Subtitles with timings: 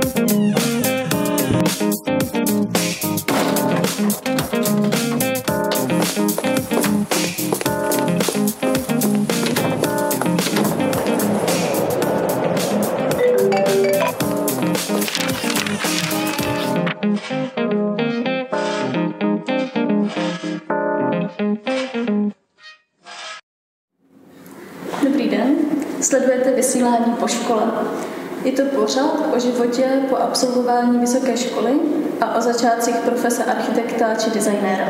[30.37, 31.73] Absolvování vysoké školy
[32.21, 34.89] a o začátcích profese architekta či designéra.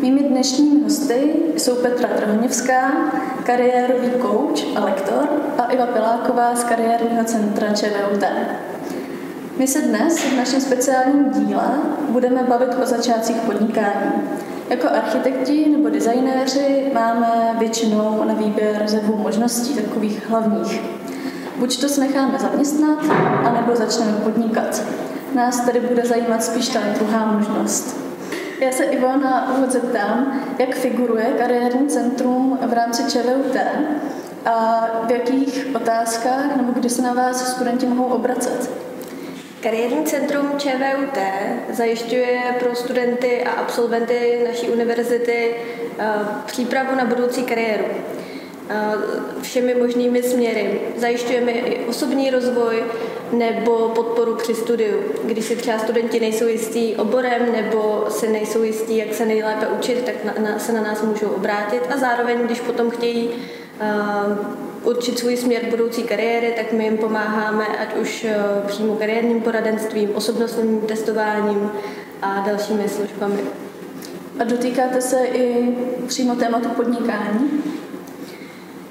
[0.00, 2.92] Mými dnešními hosty jsou Petra Drahoněvská,
[3.42, 8.24] kariérový coach a lektor a Iva Piláková z kariérního centra ČVUT.
[9.58, 11.68] My se dnes v našem speciálním díle
[12.08, 14.12] budeme bavit o začátcích podnikání.
[14.70, 20.93] Jako architekti nebo designéři máme většinou na výběr ze dvou možností, takových hlavních.
[21.64, 22.98] Buď to se necháme zaměstnat,
[23.44, 24.82] anebo začneme podnikat.
[25.34, 27.96] Nás tedy bude zajímat spíš ta druhá možnost.
[28.60, 33.56] Já se Ivo na úvod zeptám, jak figuruje kariérní centrum v rámci ČVUT
[34.44, 38.70] a v jakých otázkách nebo kdy se na vás studenti mohou obracet.
[39.60, 41.18] Kariérní centrum ČVUT
[41.72, 45.56] zajišťuje pro studenty a absolventy naší univerzity
[45.98, 46.04] eh,
[46.46, 47.84] přípravu na budoucí kariéru
[49.42, 50.80] všemi možnými směry.
[50.96, 52.82] Zajišťujeme i osobní rozvoj
[53.32, 58.96] nebo podporu při studiu, když si třeba studenti nejsou jistí oborem nebo si nejsou jistí,
[58.96, 62.60] jak se nejlépe učit, tak na, na, se na nás můžou obrátit a zároveň, když
[62.60, 68.36] potom chtějí uh, určit svůj směr budoucí kariéry, tak my jim pomáháme, ať už eh,
[68.66, 71.70] přímo kariérním poradenstvím, osobnostním testováním
[72.22, 73.40] a dalšími službami.
[74.38, 75.76] A dotýkáte se i
[76.06, 77.73] přímo tématu podnikání?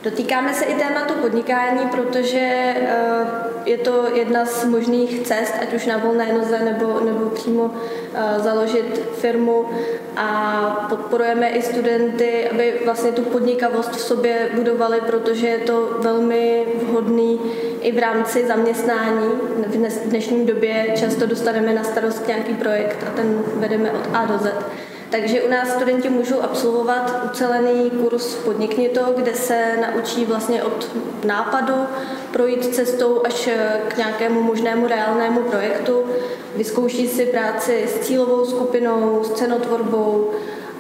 [0.04, 3.26] Dotýkáme se i tématu podnikání, protože eh,
[3.66, 7.72] je to jedna z možných cest, ať už na volné noze nebo, nebo přímo
[8.14, 9.66] eh, založit firmu
[10.16, 16.66] a podporujeme i studenty, aby vlastně tu podnikavost v sobě budovali, protože je to velmi
[16.82, 17.40] vhodný
[17.82, 19.30] i v rámci zaměstnání.
[19.68, 24.38] V dnešní době často dostaneme na starost nějaký projekt a ten vedeme od A do
[24.38, 24.54] Z.
[25.14, 30.90] Takže u nás studenti můžou absolvovat ucelený kurz Podnikni to, kde se naučí vlastně od
[31.26, 31.74] nápadu
[32.32, 33.50] projít cestou až
[33.88, 36.06] k nějakému možnému reálnému projektu.
[36.56, 40.32] Vyzkouší si práci s cílovou skupinou, s cenotvorbou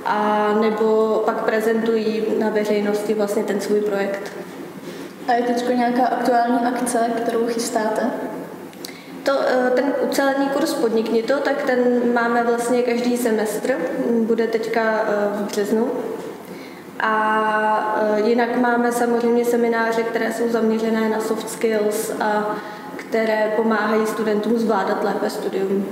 [0.05, 4.31] a nebo pak prezentují na veřejnosti vlastně ten svůj projekt.
[5.27, 8.11] A je teď nějaká aktuální akce, kterou chystáte?
[9.23, 13.77] To, eh, ten ucelený kurz Podnikni to, tak ten máme vlastně každý semestr,
[14.21, 15.91] bude teďka eh, v březnu.
[16.99, 22.55] A eh, jinak máme samozřejmě semináře, které jsou zaměřené na soft skills a
[22.95, 25.85] které pomáhají studentům zvládat lépe studium.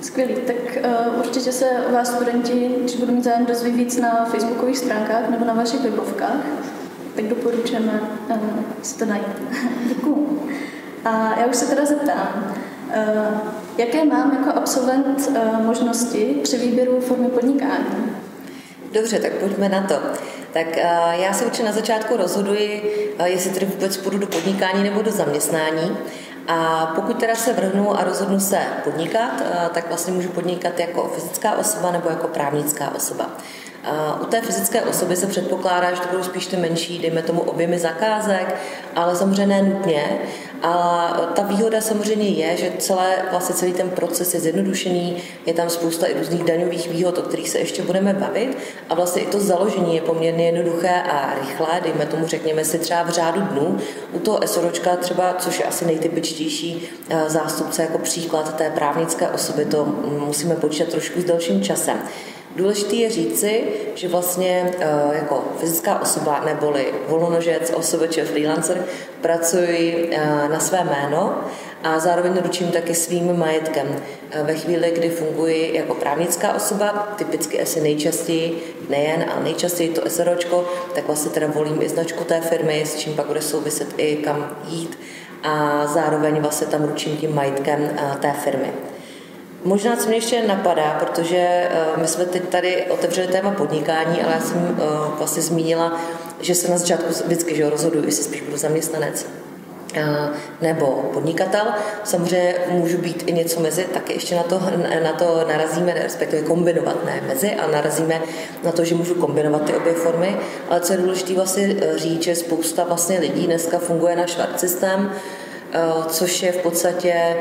[0.00, 4.78] Skvělý, tak uh, určitě se vás studenti, když budou mít zájem, dozví víc na facebookových
[4.78, 6.36] stránkách nebo na vašich webovkách,
[7.16, 8.00] tak doporučujeme
[8.30, 8.36] uh,
[8.82, 9.26] si to najít.
[9.88, 10.48] Děkuju.
[11.04, 12.54] A já už se teda zeptám,
[12.90, 13.28] eh,
[13.78, 18.16] jaké mám jako absolvent eh, možnosti při výběru formy podnikání?
[18.92, 19.94] Dobře, tak pojďme na to.
[20.52, 22.82] Tak eh, já se určitě na začátku rozhoduji,
[23.24, 25.96] jestli tedy vůbec půjdu do podnikání nebo do zaměstnání.
[26.48, 29.42] A pokud teda se vrhnu a rozhodnu se podnikat,
[29.74, 33.30] tak vlastně můžu podnikat jako fyzická osoba nebo jako právnická osoba.
[34.22, 37.78] U té fyzické osoby se předpokládá, že to budou spíš ty menší, dejme tomu objemy
[37.78, 38.54] zakázek,
[38.96, 40.18] ale samozřejmě ne nutně.
[40.62, 45.16] A ta výhoda samozřejmě je, že celé, vlastně celý ten proces je zjednodušený,
[45.46, 48.58] je tam spousta i různých daňových výhod, o kterých se ještě budeme bavit.
[48.88, 53.02] A vlastně i to založení je poměrně jednoduché a rychlé, dejme tomu, řekněme si třeba
[53.02, 53.78] v řádu dnů.
[54.12, 59.64] U toho SROčka třeba, což je asi nejtypičtější eh, zástupce jako příklad té právnické osoby,
[59.64, 59.84] to
[60.26, 61.98] musíme počítat trošku s dalším časem.
[62.56, 63.64] Důležité je říci,
[63.94, 67.72] že vlastně eh, jako fyzická osoba neboli volnonožec,
[68.10, 68.84] či freelancer
[69.20, 71.40] pracuji eh, na své jméno
[71.84, 73.86] a zároveň ručím taky svým majetkem.
[74.30, 80.10] Eh, ve chvíli, kdy funguji jako právnická osoba, typicky asi nejčastěji, nejen, ale nejčastěji to
[80.10, 84.16] SROčko, tak vlastně teda volím i značku té firmy, s čím pak bude souviset i
[84.16, 84.98] kam jít
[85.42, 87.90] a zároveň vlastně tam ručím tím majetkem
[88.20, 88.91] té firmy.
[89.64, 94.32] Možná, co mě ještě napadá, protože uh, my jsme teď tady otevřeli téma podnikání, ale
[94.32, 96.00] já jsem uh, vlastně zmínila,
[96.40, 99.26] že se na začátku vždycky že rozhoduji, jestli spíš budu zaměstnanec
[100.60, 101.66] nebo podnikatel.
[102.04, 104.62] Samozřejmě můžu být i něco mezi, taky ještě na to,
[105.02, 108.22] na to narazíme, respektive kombinovat, ne mezi, a narazíme
[108.64, 110.36] na to, že můžu kombinovat ty obě formy.
[110.70, 115.12] Ale co je důležité vlastně říct, že spousta vlastně lidí dneska funguje na švart systém,
[116.08, 117.36] což je v podstatě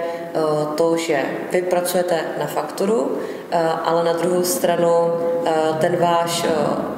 [0.75, 3.18] to, že vy pracujete na fakturu,
[3.83, 5.13] ale na druhou stranu
[5.80, 6.45] ten váš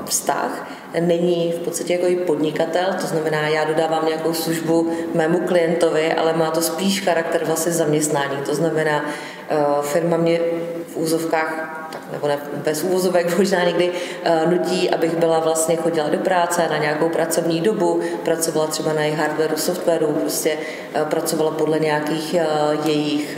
[0.05, 0.67] vztah
[0.99, 6.33] není v podstatě jako i podnikatel, to znamená, já dodávám nějakou službu mému klientovi, ale
[6.33, 8.37] má to spíš charakter vlastně zaměstnání.
[8.45, 9.05] To znamená,
[9.49, 10.39] eh, firma mě
[10.87, 11.82] v úzovkách
[12.13, 16.77] nebo ne, bez úvozovek možná někdy uh, nutí, abych byla vlastně chodila do práce na
[16.77, 20.57] nějakou pracovní dobu, pracovala třeba na jejich hardwareu, softwaru, prostě
[20.95, 23.37] uh, pracovala podle nějakých uh, jejich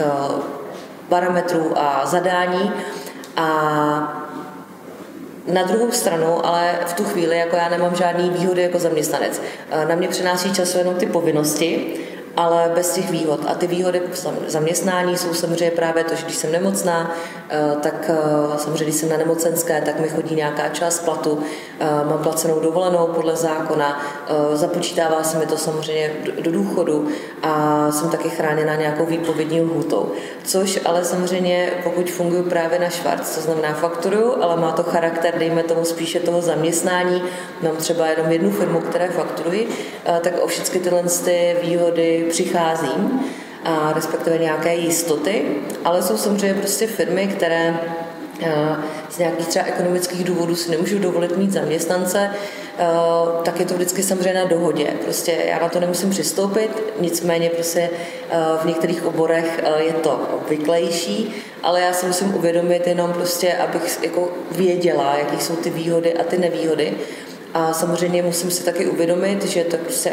[1.08, 2.72] parametrů a zadání
[3.36, 4.26] a
[5.46, 9.42] na druhou stranu, ale v tu chvíli, jako já nemám žádný výhody jako zaměstnanec.
[9.88, 11.94] Na mě přenáší času jenom ty povinnosti,
[12.36, 13.40] ale bez těch výhod.
[13.48, 14.02] A ty výhody
[14.46, 17.16] zaměstnání jsou samozřejmě právě to, že když jsem nemocná,
[17.50, 21.42] eh, tak eh, samozřejmě, když jsem na nemocenské, tak mi chodí nějaká část platu,
[21.80, 24.00] mám placenou dovolenou podle zákona,
[24.52, 27.08] započítává se mi to samozřejmě do důchodu
[27.42, 30.12] a jsem taky chráněna nějakou výpovědní lhůtou.
[30.44, 35.38] Což ale samozřejmě, pokud funguji právě na švarc, to znamená fakturu, ale má to charakter,
[35.38, 37.22] dejme tomu spíše toho zaměstnání,
[37.62, 39.68] mám třeba jenom jednu firmu, které fakturuji,
[40.20, 43.20] tak o všechny tyhle ty výhody přicházím,
[43.64, 45.44] a respektive nějaké jistoty,
[45.84, 47.80] ale jsou samozřejmě prostě firmy, které
[49.10, 52.30] z nějakých třeba ekonomických důvodů si nemůžu dovolit mít zaměstnance,
[53.44, 54.86] tak je to vždycky samozřejmě na dohodě.
[55.02, 57.90] Prostě já na to nemusím přistoupit, nicméně prostě
[58.62, 64.28] v některých oborech je to obvyklejší, ale já si musím uvědomit jenom prostě, abych jako
[64.50, 66.92] věděla, jaký jsou ty výhody a ty nevýhody.
[67.54, 70.12] A samozřejmě musím si taky uvědomit, že to prostě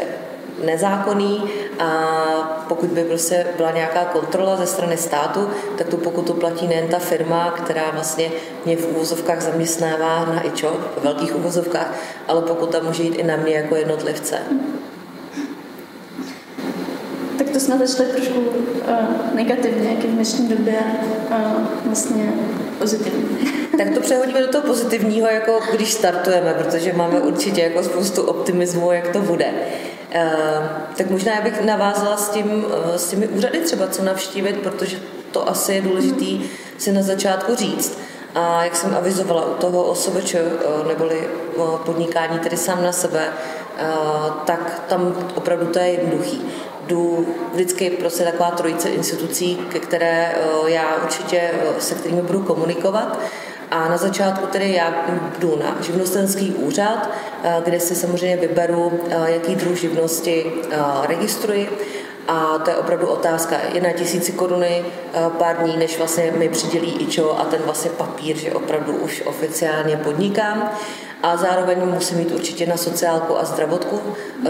[0.64, 1.42] nezákonný
[1.78, 6.88] a pokud by prostě byla nějaká kontrola ze strany státu, tak tu pokutu platí nejen
[6.88, 8.30] ta firma, která vlastně
[8.64, 11.94] mě v úvozovkách zaměstnává na IČO, v velkých úvozovkách,
[12.28, 14.38] ale pokuta může jít i na mě jako jednotlivce.
[17.38, 20.78] Tak to jsme začali trošku uh, negativně, jak v dnešní době
[21.30, 21.36] uh,
[21.84, 22.32] vlastně
[22.78, 23.38] pozitivní.
[23.78, 28.92] Tak to přehodíme do toho pozitivního, jako když startujeme, protože máme určitě jako spoustu optimismu,
[28.92, 29.44] jak to bude.
[29.44, 29.93] Eh,
[30.96, 32.64] tak možná bych navázala s, tím,
[32.94, 34.96] eh, s těmi úřady třeba, co navštívit, protože
[35.32, 37.98] to asi je důležitý si na začátku říct.
[38.34, 41.28] A jak jsem avizovala u toho osobeče, eh, neboli
[41.84, 43.28] podnikání tedy sám na sebe,
[44.44, 46.42] tak tam opravdu to je jednoduchý.
[46.86, 50.34] Jdu vždycky prostě taková trojice institucí, ke které
[50.66, 53.18] já určitě se kterými budu komunikovat
[53.70, 54.94] a na začátku tedy já
[55.38, 57.10] jdu na živnostenský úřad,
[57.44, 60.76] eh, kde si samozřejmě vyberu, eh, jaký druh živnosti eh,
[61.06, 61.68] registruji.
[62.28, 63.56] A to je opravdu otázka.
[63.72, 64.84] Je na tisíci koruny
[65.38, 69.96] pár dní, než vlastně mi přidělí IČO a ten vlastně papír, že opravdu už oficiálně
[69.96, 70.70] podnikám
[71.22, 74.00] a zároveň musím mít určitě na sociálku a zdravotku,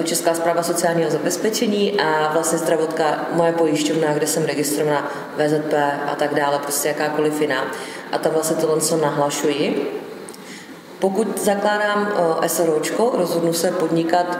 [0.05, 5.75] Česká zpráva sociálního zabezpečení a vlastně zdravotka moje pojišťovna, kde jsem registrovaná VZP
[6.07, 7.65] a tak dále, prostě jakákoliv jiná.
[8.13, 9.91] A tam vlastně tohle co nahlašuji.
[10.99, 12.13] Pokud zakládám
[12.47, 14.39] SROčko, rozhodnu se podnikat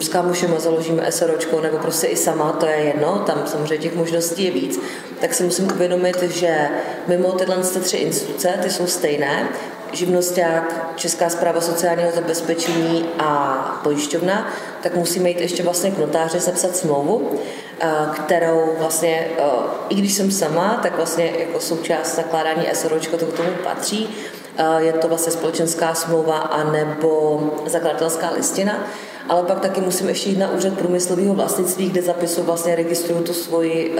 [0.00, 3.94] s kámošem a založíme SROčko, nebo prostě i sama, to je jedno, tam samozřejmě těch
[3.94, 4.80] možností je víc,
[5.20, 6.68] tak si musím uvědomit, že
[7.06, 9.48] mimo tyhle tři instituce, ty jsou stejné,
[9.92, 14.52] živnosták, Česká zpráva sociálního zabezpečení a pojišťovna,
[14.82, 17.40] tak musíme jít ještě vlastně k notáři sepsat smlouvu,
[17.80, 19.42] eh, kterou vlastně, eh,
[19.88, 24.16] i když jsem sama, tak vlastně jako součást zakládání SROčko to k tomu patří.
[24.58, 28.84] Eh, je to vlastně společenská smlouva a nebo zakladatelská listina,
[29.28, 33.32] ale pak taky musím ještě jít na úřad průmyslového vlastnictví, kde zapisuju vlastně registruju tu
[33.32, 33.96] svoji,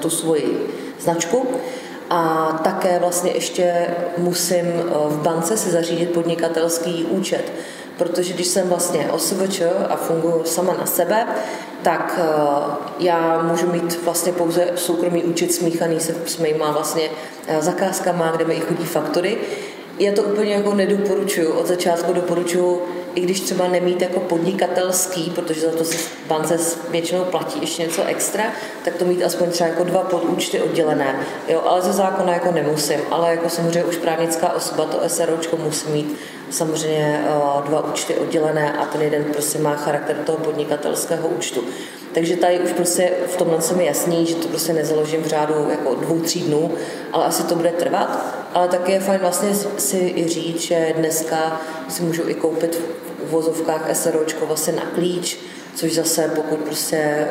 [0.00, 0.66] tu svoji
[1.00, 1.46] značku.
[2.10, 3.86] A také vlastně ještě
[4.18, 7.52] musím eh, v bance si zařídit podnikatelský účet,
[7.98, 11.26] protože když jsem vlastně OSVČ a funguji sama na sebe,
[11.82, 12.24] tak eh,
[12.98, 17.10] já můžu mít vlastně pouze soukromý účet smíchaný se s mýma vlastně
[17.46, 19.38] eh, zakázkama, kde mi chodí faktory.
[19.98, 21.52] Já to úplně jako nedoporučuju.
[21.52, 22.82] Od začátku doporučuju
[23.16, 25.96] i když třeba nemít jako podnikatelský, protože za to se
[26.28, 26.58] bance
[26.90, 28.44] většinou platí ještě něco extra,
[28.84, 31.20] tak to mít aspoň třeba jako dva podúčty oddělené.
[31.48, 35.88] Jo, ale ze zákona jako nemusím, ale jako samozřejmě už právnická osoba, to SROčko musí
[35.88, 36.18] mít
[36.50, 41.64] samozřejmě uh, dva účty oddělené a ten jeden prostě má charakter toho podnikatelského účtu.
[42.14, 45.54] Takže tady už prostě v tomhle se mi jasný, že to prostě nezaložím v řádu
[45.70, 46.74] jako dvou, tří dnů,
[47.12, 48.36] ale asi to bude trvat.
[48.54, 52.80] Ale taky je fajn vlastně si i říct, že dneska si můžu i koupit
[53.26, 55.38] v uvozovkách SROčko vlastně na klíč,
[55.74, 57.26] což zase pokud prostě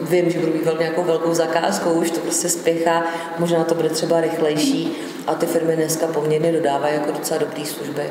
[0.00, 3.04] vím, že budu mít nějakou velkou zakázkou, už to prostě spěchá,
[3.38, 8.02] možná to bude třeba rychlejší a ty firmy dneska poměrně dodávají jako docela dobré služby.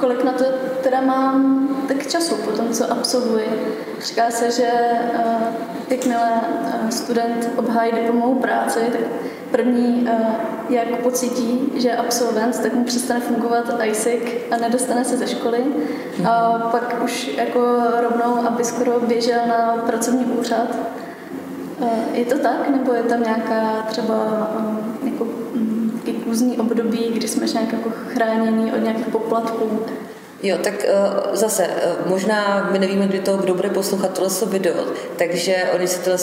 [0.00, 0.44] Kolik na to
[0.82, 3.76] teda mám tak času po tom, co absolvuji?
[4.00, 4.70] Říká se, že
[5.14, 5.42] uh,
[5.88, 6.30] jakmile
[6.82, 9.00] uh, student obhájí diplomovou práci, tak
[9.50, 10.26] první, uh,
[10.68, 15.64] jak pocítí, že je absolvent, tak mu přestane fungovat ISIC a nedostane se ze školy.
[16.30, 17.60] A pak už jako
[18.00, 20.76] rovnou, aby skoro běžel na pracovní úřad.
[22.12, 24.14] Je to tak, nebo je tam nějaká třeba
[25.04, 25.26] jako
[26.26, 29.80] různý období, kdy jsme nějak jako chráněni od nějakých poplatků.
[30.42, 34.84] Jo, tak uh, zase, uh, možná my nevíme, kdy to, kdo bude poslouchat tohle video,
[35.16, 36.18] takže oni se tyhle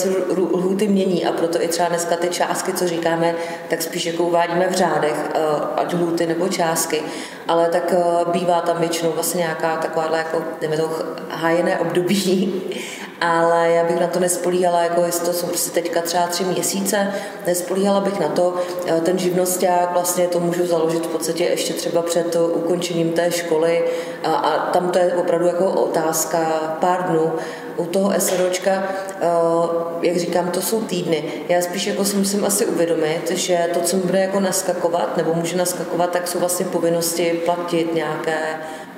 [0.52, 3.34] lhuty mění a proto i třeba dneska ty částky, co říkáme,
[3.68, 7.02] tak spíš jako uvádíme v řádech, uh, ať lhuty nebo částky,
[7.48, 7.94] ale tak
[8.32, 10.90] bývá tam většinou vlastně nějaká taková jako, nevím, to
[11.30, 12.52] hájené období
[13.20, 17.14] ale já bych na to nespolíhala, jako jestli to jsou prostě teďka třeba tři měsíce,
[17.46, 18.54] nespolíhala bych na to,
[18.86, 23.84] eh, ten živnosták vlastně to můžu založit v podstatě ještě třeba před ukončením té školy.
[24.24, 26.38] A, a tam to je opravdu jako otázka
[26.80, 27.32] pár dnů,
[27.78, 28.70] u toho SROčka,
[29.20, 29.26] eh,
[30.02, 31.24] jak říkám, to jsou týdny.
[31.48, 35.34] Já spíš jako si musím asi uvědomit, že to, co mi bude jako naskakovat, nebo
[35.34, 38.38] může naskakovat, tak jsou vlastně povinnosti platit nějaké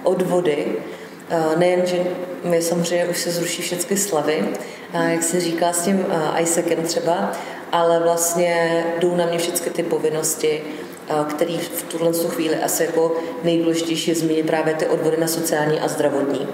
[0.02, 0.76] odvody,
[1.56, 1.99] nejen, že
[2.44, 4.44] my samozřejmě už se zruší všechny slavy,
[4.92, 7.32] eh, jak se říká s tím eh, ISECem třeba,
[7.72, 10.62] ale vlastně jdou na mě všechny ty povinnosti,
[11.30, 15.88] který v tuhle chvíli asi jako nejdůležitější je zmínit právě ty odvody na sociální a
[15.88, 16.49] zdravotní.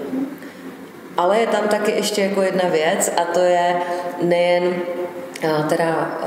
[1.17, 3.75] Ale je tam taky ještě jako jedna věc a to je
[4.21, 4.75] nejen
[5.69, 6.19] teda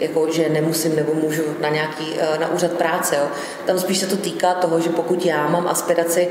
[0.00, 3.16] jako, že nemusím nebo můžu na nějaký na úřad práce.
[3.16, 3.28] Jo.
[3.66, 6.28] Tam spíš se to týká toho, že pokud já mám aspiraci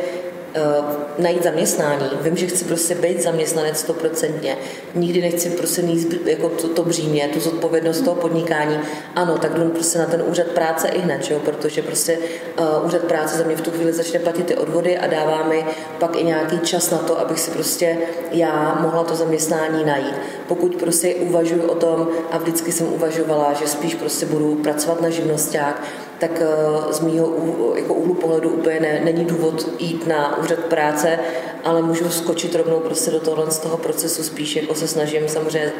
[0.55, 0.85] uh,
[1.17, 2.09] najít zaměstnání.
[2.21, 4.57] Vím, že chci prostě být zaměstnanec stoprocentně.
[4.95, 8.79] Nikdy nechci prostě mít jako to, to břímě, tu zodpovědnost toho podnikání.
[9.15, 11.39] Ano, tak jdu prostě na ten úřad práce i hned, jo?
[11.39, 12.17] protože prostě
[12.59, 15.65] uh, úřad práce za mě v tu chvíli začne platit ty odvody a dává mi
[15.99, 17.97] pak i nějaký čas na to, abych si prostě
[18.31, 20.15] já mohla to zaměstnání najít.
[20.47, 25.09] Pokud prostě uvažuji o tom, a vždycky jsem uvažovala, že spíš prostě budu pracovat na
[25.09, 25.81] živnosták,
[26.27, 27.27] tak eh, z mýho
[27.75, 31.19] jako úhlu pohledu úplně ne, není důvod jít na úřad práce,
[31.63, 35.71] ale můžu skočit rovnou prostě do tohle z toho procesu, spíš jako se snažím samozřejmě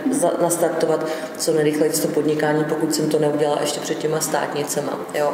[0.42, 1.08] nastartovat
[1.38, 5.00] co nejrychleji to podnikání, pokud jsem to neudělala ještě před těma státnicema.
[5.14, 5.34] Jo.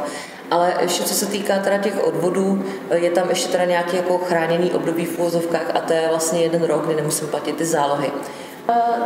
[0.51, 2.63] Ale ještě co se týká teda těch odvodů,
[2.95, 6.63] je tam ještě teda nějaký jako chráněný období v úvozovkách a to je vlastně jeden
[6.63, 8.11] rok, kdy nemusím platit ty zálohy.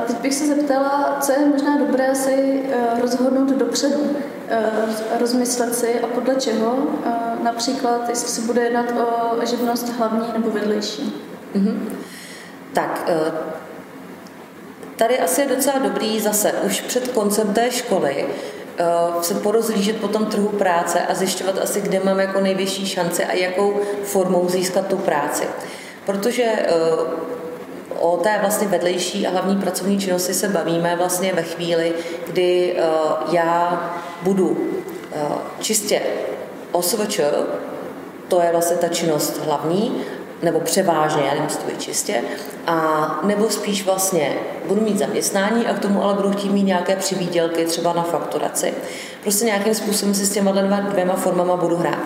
[0.08, 4.16] Teď bych se zeptala, co je možná dobré si eh, rozhodnout dopředu,
[4.48, 4.72] eh,
[5.20, 7.10] rozmyslet si a podle čeho, eh,
[7.44, 11.24] například jestli se bude jednat o živnost hlavní nebo vedlejší.
[11.56, 11.80] Mm-hmm.
[12.74, 13.10] Tak,
[14.96, 18.26] tady asi je docela dobrý zase už před koncem té školy
[19.22, 23.34] se porozlížet po tom trhu práce a zjišťovat asi, kde mám jako největší šance a
[23.34, 25.44] jakou formou získat tu práci.
[26.06, 26.46] Protože
[28.04, 31.94] o té vlastně vedlejší a hlavní pracovní činnosti se bavíme vlastně ve chvíli,
[32.28, 33.84] kdy uh, já
[34.22, 34.58] budu uh,
[35.60, 36.02] čistě
[36.72, 37.20] OSVČ,
[38.28, 40.02] to je vlastně ta činnost hlavní,
[40.42, 42.22] nebo převážně, já nemusím to být čistě,
[42.68, 44.34] a nebo spíš vlastně
[44.68, 48.74] budu mít zaměstnání a k tomu ale budu chtít mít nějaké přivýdělky třeba na fakturaci.
[49.22, 50.52] Prostě nějakým způsobem si s těma
[50.92, 52.00] dvěma formama budu hrát.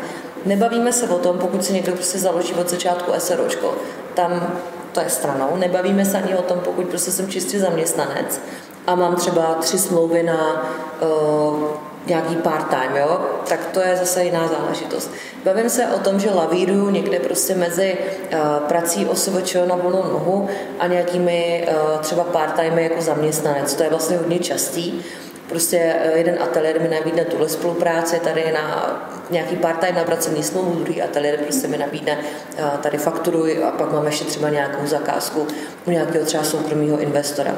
[0.46, 3.76] Nebavíme se o tom, pokud si někdo prostě založí od začátku SROčko,
[4.14, 4.60] tam
[4.98, 5.56] to je stranou.
[5.56, 8.42] Nebavíme se ani o tom, pokud prostě jsem čistě zaměstnanec
[8.88, 10.66] a mám třeba tři smlouvy na
[11.02, 11.64] uh,
[12.06, 13.20] nějaký part-time, jo?
[13.50, 15.12] tak to je zase jiná záležitost.
[15.46, 20.50] Bavím se o tom, že lavíruju někde prostě mezi uh, prací OSVČ na volnou nohu
[20.80, 23.74] a nějakými uh, třeba part-time jako zaměstnanec.
[23.74, 25.02] To je vlastně hodně častý.
[25.50, 28.98] Prostě eh, jeden ateliér mi nabídne tuhle spolupráci tady na
[29.30, 32.18] nějaký part-time na pracovní smlouvu, druhý ateliér prostě mi nabídne
[32.58, 35.48] eh, tady fakturuji a pak mám ještě třeba nějakou zakázku
[35.86, 37.56] u nějakého třeba soukromého investora.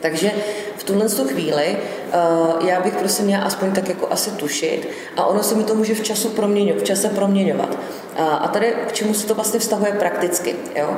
[0.00, 0.30] Takže
[0.76, 5.42] v tuhle chvíli uh, já bych prostě měla aspoň tak jako asi tušit a ono
[5.42, 7.78] se mi to může v, času proměňovat, v čase proměňovat.
[8.16, 10.56] A tady k čemu se to vlastně vztahuje prakticky.
[10.76, 10.96] Jo?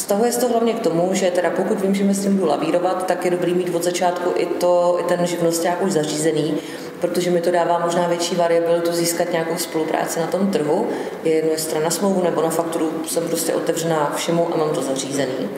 [0.00, 2.48] Vztahuje se to hlavně k tomu, že teda pokud vím, že mi s tím budu
[2.48, 6.54] lavírovat, tak je dobrý mít od začátku i, to, i ten živnosták už zařízený,
[7.00, 10.88] protože mi to dává možná větší variabilitu získat nějakou spolupráci na tom trhu.
[11.24, 14.82] Je jedno, jestli na smlouvu nebo na fakturu jsem prostě otevřená všemu a mám to
[14.82, 15.48] zařízený.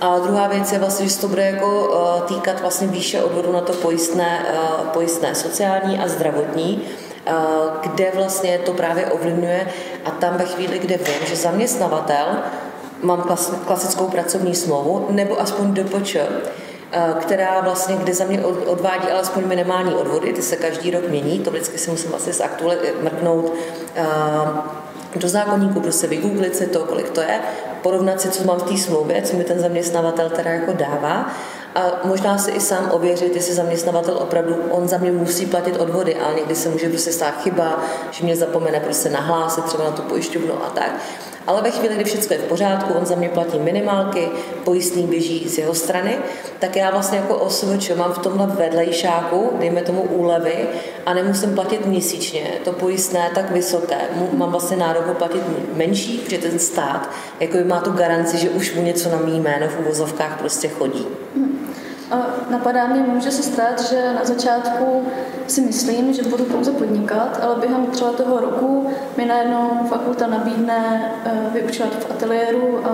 [0.00, 3.52] A druhá věc je vlastně, že se to bude jako uh, týkat vlastně výše odvodu
[3.52, 6.82] na to pojistné, uh, pojistné sociální a zdravotní,
[7.28, 7.34] uh,
[7.80, 9.68] kde vlastně to právě ovlivňuje
[10.04, 12.26] a tam ve chvíli, kde vím, že zaměstnavatel
[13.02, 13.36] mám
[13.66, 16.16] klasickou pracovní smlouvu, nebo aspoň DPČ,
[17.20, 21.50] která vlastně, kde za mě odvádí alespoň minimální odvody, ty se každý rok mění, to
[21.50, 22.32] vždycky si musím vlastně
[23.02, 23.52] mrknout
[25.16, 27.40] do zákonníku, prostě vygooglit si to, kolik to je,
[27.82, 31.30] porovnat si, co mám v té smlouvě, co mi ten zaměstnavatel teda jako dává
[31.74, 36.16] a možná si i sám ověřit, jestli zaměstnavatel opravdu, on za mě musí platit odvody,
[36.16, 37.78] ale někdy se může prostě stát chyba,
[38.10, 40.90] že mě zapomene prostě nahlásit třeba na tu pojišťovnu a tak.
[41.48, 44.28] Ale ve chvíli, kdy všechno je v pořádku, on za mě platí minimálky,
[44.64, 46.18] pojistný běží z jeho strany,
[46.58, 50.68] tak já vlastně jako OSVČ mám v tomhle vedlejšáku, dejme tomu úlevy,
[51.06, 53.98] a nemusím platit měsíčně to pojistné tak vysoké.
[54.32, 55.42] Mám vlastně nárok platit
[55.74, 59.68] menší, protože ten stát jako má tu garanci, že už mu něco na mý jméno
[59.68, 61.06] v uvozovkách prostě chodí.
[62.10, 65.06] A napadá mě, může se stát, že na začátku
[65.46, 71.12] si myslím, že budu pouze podnikat, ale během třeba toho roku mi najednou fakulta nabídne
[71.26, 72.88] uh, vyučovat v ateliéru a,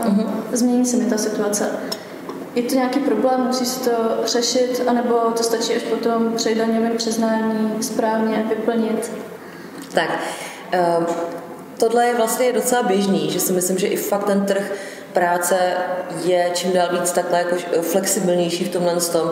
[0.00, 0.26] a uh-huh.
[0.52, 1.70] změní se mi ta situace.
[2.54, 6.96] Je to nějaký problém, musí se to řešit, anebo to stačí až potom při daňovém
[6.96, 9.12] přiznání správně vyplnit?
[9.94, 10.18] Tak,
[10.98, 11.04] uh,
[11.78, 14.72] tohle je vlastně docela běžný, že si myslím, že i fakt ten trh
[15.12, 15.56] práce
[16.24, 19.30] je čím dál víc takhle jako flexibilnější v tomhle tom,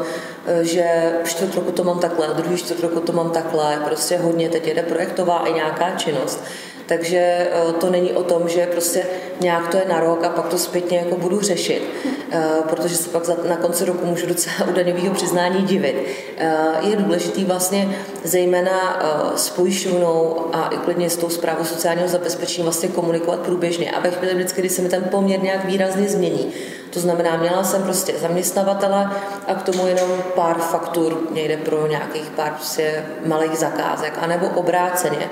[0.61, 4.67] že čtvrt roku to mám takhle, druhý čtvrt roku to mám takhle, prostě hodně teď
[4.67, 6.45] jede projektová i nějaká činnost.
[6.89, 9.07] Takže eh, to není o tom, že prostě
[9.41, 11.83] nějak to je na rok a pak to zpětně jako budu řešit,
[12.31, 15.97] eh, protože se pak na konci roku můžu docela u daňového přiznání divit.
[16.39, 19.03] Eh, je důležitý vlastně zejména
[19.37, 23.91] s pojišťovnou a i klidně s tou zprávou sociálního zabezpečení vlastně komunikovat průběžně.
[23.91, 26.53] A ve chvíli vždycky, kdy se mi ten poměr nějak výrazně změní,
[26.91, 29.11] to znamená, měla jsem prostě zaměstnavatele
[29.47, 35.31] a k tomu jenom pár faktur někde pro nějakých pár prostě malých zakázek, anebo obráceně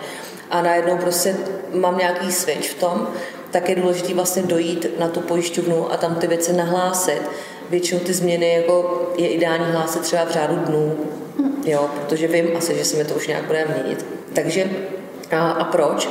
[0.51, 1.37] a najednou prostě
[1.75, 3.09] mám nějaký switch v tom,
[3.51, 7.23] tak je důležité vlastně dojít na tu pojišťovnu a tam ty věci nahlásit.
[7.71, 10.97] Většinou ty změny jako je ideální hlásit třeba v řádu dnů,
[11.65, 14.07] jo, protože vím asi, že se mi to už nějak bude měnit.
[14.33, 14.71] Takže
[15.31, 16.09] a, a proč?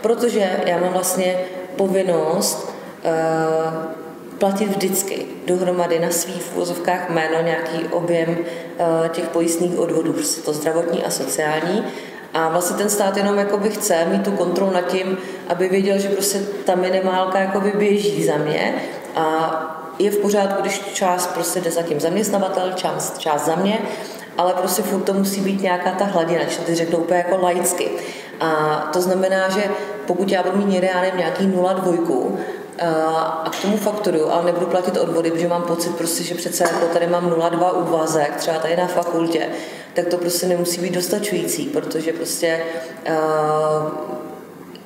[0.00, 1.38] Protože já mám vlastně
[1.76, 2.72] povinnost
[3.04, 3.92] uh,
[4.38, 10.52] platit vždycky dohromady na svých vozovkách jméno nějaký objem uh, těch pojistných odvodů, prostě to
[10.52, 11.84] zdravotní a sociální
[12.34, 15.18] a vlastně ten stát jenom jakoby chce mít tu kontrolu nad tím,
[15.48, 18.74] aby věděl, že prostě ta minimálka jakoby běží za mě
[19.16, 19.50] a
[19.98, 23.78] je v pořádku, když část prostě jde za tím zaměstnavatel, část, část za mě,
[24.38, 27.90] ale prostě furt to musí být nějaká ta hladina, že ty řeknu úplně jako laicky.
[28.40, 28.50] A
[28.92, 29.64] to znamená, že
[30.06, 32.36] pokud já budu mít někde, já nevím, nějaký 0,2,
[33.44, 36.86] a k tomu faktoru, ale nebudu platit odvody, protože mám pocit prostě, že přece jako
[36.86, 39.48] tady mám 0,2 úvazek, třeba tady na fakultě,
[39.94, 42.60] tak to prostě nemusí být dostačující, protože prostě
[43.08, 44.14] uh,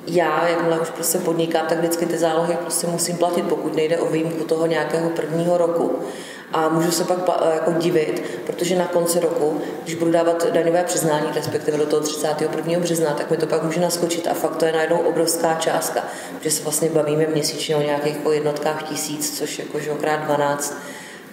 [0.07, 4.05] já, jakmile už prostě podnikám, tak vždycky ty zálohy prostě musím platit, pokud nejde o
[4.05, 5.99] výjimku toho nějakého prvního roku.
[6.53, 7.17] A můžu se pak
[7.53, 12.79] jako divit, protože na konci roku, když budu dávat daňové přiznání, respektive do toho 31.
[12.79, 16.03] března, tak mi to pak může naskočit a fakt to je najednou obrovská částka,
[16.37, 20.77] protože se vlastně bavíme měsíčně o nějakých jednotkách tisíc, což jako že okrát 12,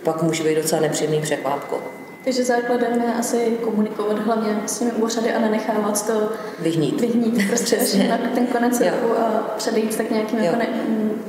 [0.03, 1.83] pak může být docela nepříjemný překvapko.
[2.27, 7.79] Takže základem je asi komunikovat hlavně s těmi úřady a nenechávat to vyhnít, vyhnít prostě
[8.09, 8.87] na ten konec jo.
[8.91, 10.67] roku a předejít tak nějakým jako ne,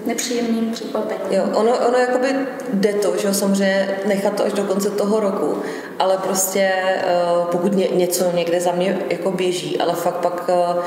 [0.06, 1.22] nepříjemným překvapením.
[1.32, 2.28] Jo, ono, ono jakoby
[2.74, 5.58] jde to, že samozřejmě nechat to až do konce toho roku,
[6.00, 7.04] ale prostě eh,
[7.52, 10.82] pokud ně, něco někde za mě jako běží, ale fakt pak eh,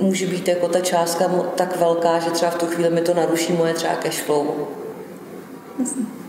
[0.00, 3.52] může být jako ta částka tak velká, že třeba v tu chvíli mi to naruší
[3.52, 4.46] moje třeba cash flow.
[5.78, 6.23] Jasně.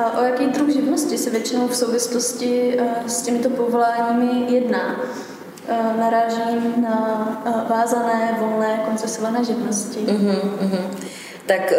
[0.00, 5.00] A o jaký druh živnosti se většinou v souvislosti eh, s těmito povoláními jedná?
[5.68, 9.98] Eh, narážím na eh, vázané, volné, koncesované živnosti.
[9.98, 10.80] Mm-hmm,
[11.46, 11.72] Tak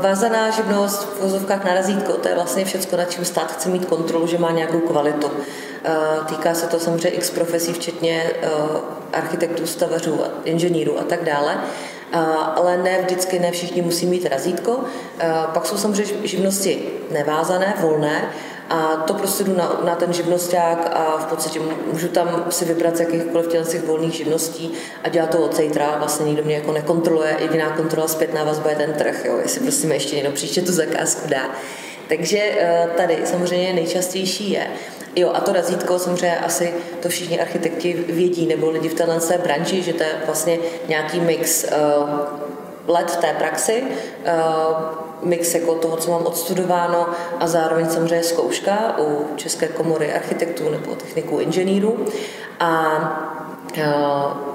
[0.00, 3.84] vázaná živnost v vozovkách na razítko, to je vlastně všechno, na čím stát chce mít
[3.84, 5.30] kontrolu, že má nějakou kvalitu.
[6.26, 8.30] Týká se to samozřejmě x profesí, včetně
[9.12, 11.58] architektů, stavařů, inženýrů a tak dále
[12.56, 14.80] ale ne vždycky, ne všichni musí mít razítko.
[15.54, 18.30] Pak jsou samozřejmě živnosti nevázané, volné,
[18.70, 21.60] a to prostě jdu na, na ten živnosták a v podstatě
[21.92, 24.72] můžu tam si vybrat z jakýchkoliv těch volných živností
[25.04, 25.96] a dělat to od zítra.
[25.98, 27.36] Vlastně nikdo mě jako nekontroluje.
[27.40, 31.28] Jediná kontrola zpětná vazba je ten trh, jo, jestli prostě ještě někdo příště tu zakázku
[31.28, 31.50] dá.
[32.08, 34.66] Takže eh, tady samozřejmě nejčastější je,
[35.16, 39.82] Jo, a to razítko samozřejmě asi to všichni architekti vědí, nebo lidi v téhle branži,
[39.82, 41.70] že to je vlastně nějaký mix uh,
[42.86, 47.06] let v té praxi, uh, mix jako toho, co mám odstudováno
[47.40, 52.06] a zároveň samozřejmě zkouška u České komory architektů nebo techniků inženýrů.
[52.60, 53.37] A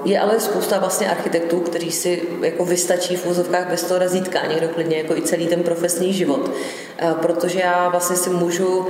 [0.04, 4.68] je ale spousta vlastně architektů, kteří si jako vystačí v úzovkách bez toho razítka, někdo
[4.68, 6.50] klidně jako i celý ten profesní život.
[7.22, 8.86] Protože já vlastně si můžu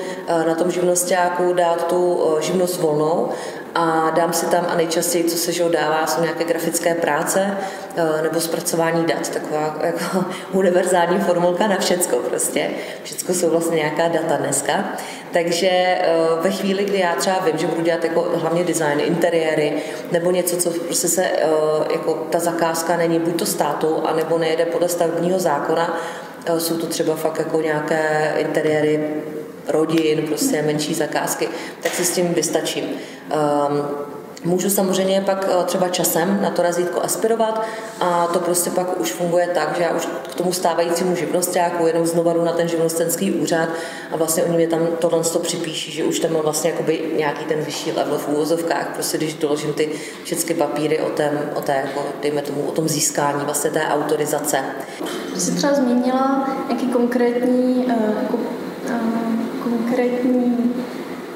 [0.47, 3.29] na tom živnostáku dát tu živnost volnou
[3.75, 7.57] a dám si tam a nejčastěji, co se že dává, jsou nějaké grafické práce
[8.23, 12.71] nebo zpracování dat, taková jako univerzální formulka na všecko prostě.
[13.03, 14.85] Všecko jsou vlastně nějaká data dneska.
[15.33, 15.99] Takže
[16.41, 19.73] ve chvíli, kdy já třeba vím, že budu dělat jako hlavně design, interiéry,
[20.13, 21.47] nebo něco, co prostě se, eh,
[21.93, 26.01] jako ta zakázka není buď to státu, anebo nejede podle stavebního zákona,
[26.47, 29.11] eh, jsou to třeba fakt jako nějaké interiéry
[29.69, 31.49] rodin, prostě menší zakázky,
[31.83, 32.85] tak si s tím vystačím.
[32.85, 34.05] Um,
[34.45, 37.67] Můžu samozřejmě pak eh, třeba časem na to razítko aspirovat
[38.01, 42.07] a to prostě pak už funguje tak, že já už k tomu stávajícímu živnostáku jenom
[42.07, 43.69] znovu jdu na ten živnostenský úřad
[44.13, 47.45] a vlastně oni mě tam tohle to připíší, že už tam mám vlastně jakoby nějaký
[47.45, 49.91] ten vyšší level v úvozovkách, prostě když doložím ty
[50.25, 54.59] všechny papíry o, tém, o té, jako, dejme tomu, o tom získání vlastně té autorizace.
[55.37, 60.75] Jsi třeba zmínila nějaký konkrétní, uh, jako, uh, konkrétní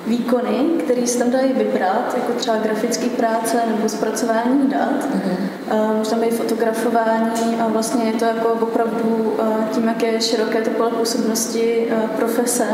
[0.06, 5.04] výkony, které se tam dají vybrat, jako třeba grafické práce nebo zpracování dat.
[5.04, 5.96] Mm-hmm.
[5.98, 9.36] Může tam být fotografování a vlastně je to jako opravdu
[9.70, 12.66] tím, jak je široké to pole působnosti profese,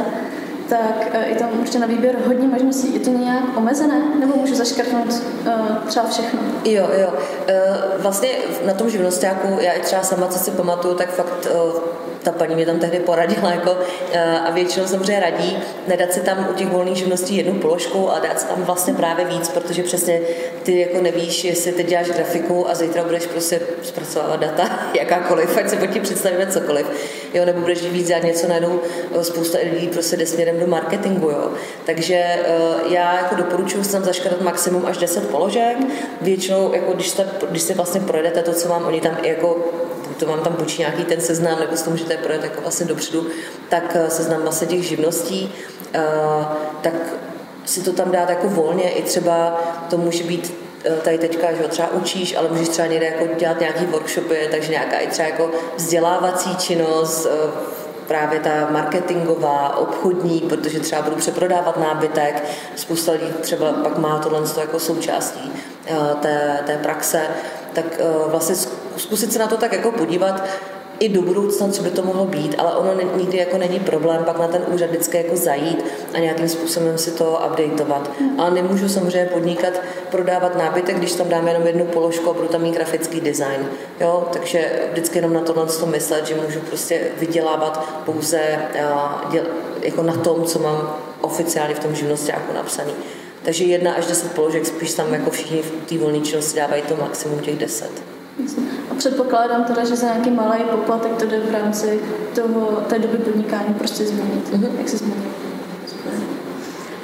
[0.69, 2.95] tak je tam určitě na výběr hodně možností.
[2.95, 5.53] Je to nějak omezené, nebo můžu zaškrtnout uh,
[5.87, 6.41] třeba všechno?
[6.65, 7.09] Jo, jo.
[7.09, 8.29] Uh, vlastně
[8.67, 11.81] na tom živnostáku, já i třeba sama, co si pamatuju, tak fakt uh,
[12.25, 13.79] ta paní mě tam tehdy poradila jako,
[14.13, 18.19] eh, a většinou samozřejmě radí nedat si tam u těch volných živností jednu položku a
[18.19, 20.21] dát si tam vlastně právě víc, protože přesně
[20.63, 25.69] ty jako nevíš, jestli teď děláš grafiku a zítra budeš prostě zpracovávat data, jakákoliv, ať
[25.69, 26.87] se pod tím představíme cokoliv,
[27.35, 28.81] jo, nebo budeš víc dělat něco najednou,
[29.21, 31.51] eh, spousta lidí prostě jde směrem do marketingu, jo.
[31.87, 32.41] Takže eh,
[32.89, 35.77] já jako doporučuji si tam zaškrtat maximum až 10 položek,
[36.21, 39.57] většinou, jako když, jste, když si vlastně projedete to, co vám oni tam jako
[40.19, 43.27] to vám tam půjčí nějaký ten seznam, nebo s tom můžete projet jako vlastně dopředu,
[43.69, 45.53] tak eh, seznam vlastně těch živností,
[45.95, 46.01] eh,
[46.81, 46.93] tak
[47.65, 51.63] si to tam dát jako volně, i třeba to může být eh, tady teďka, že
[51.63, 55.51] třeba učíš, ale můžeš třeba někde jako dělat nějaký workshopy, takže nějaká i třeba jako
[55.77, 57.27] vzdělávací činnost,
[58.07, 62.45] právě ta marketingová, obchodní, protože třeba budu přeprodávat nábytek,
[62.77, 65.53] spousta lidí třeba pak má tohle jako součástí
[66.21, 67.21] té, té praxe,
[67.73, 67.85] tak
[68.27, 68.55] vlastně
[68.97, 70.43] zkusit se na to tak jako podívat,
[70.99, 74.39] i do budoucna, co by to mohlo být, ale ono nikdy jako není problém pak
[74.39, 78.11] na ten úřad vždycky jako zajít a nějakým způsobem si to updateovat.
[78.21, 78.41] Hmm.
[78.41, 79.73] Ale nemůžu samozřejmě podnikat,
[80.11, 83.69] prodávat nábytek, když tam dáme jenom jednu položku a budu tam mít grafický design.
[84.01, 84.29] Jo?
[84.33, 88.41] Takže vždycky jenom na tohle to myslet, že můžu prostě vydělávat pouze
[89.31, 89.45] děl,
[89.83, 92.93] jako na tom, co mám oficiálně v tom živnostáku napsaný.
[93.43, 96.97] Takže jedna až deset položek, spíš tam jako všichni v té volné činnosti dávají to
[96.97, 97.91] maximum těch deset.
[98.95, 102.01] A předpokládám teda, že za nějaký malý poplatek to jde v rámci
[102.35, 104.79] toho, té doby podnikání prostě změnit, mm-hmm.
[104.79, 105.25] jak se změnit.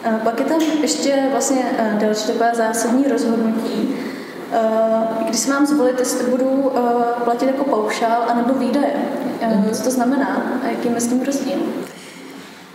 [0.05, 3.95] A pak je tam ještě vlastně eh, další takové zásadní rozhodnutí,
[4.53, 4.59] eh,
[5.25, 6.81] když si mám zvolit, jestli budu eh,
[7.25, 8.95] platit jako paušál anebo výdaje.
[9.41, 9.71] Mm-hmm.
[9.71, 11.59] Co to znamená a jaký je mezi tím rozdíl?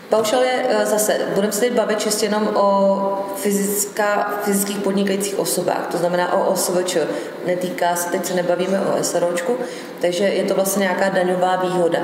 [0.09, 5.87] Paušal je eh, zase, budeme se teď bavit čistě jenom o fyzická, fyzických podnikajících osobách,
[5.91, 6.97] to znamená o OSVČ.
[7.45, 9.57] Netýká se, teď se nebavíme o SROčku,
[10.01, 11.99] takže je to vlastně nějaká daňová výhoda.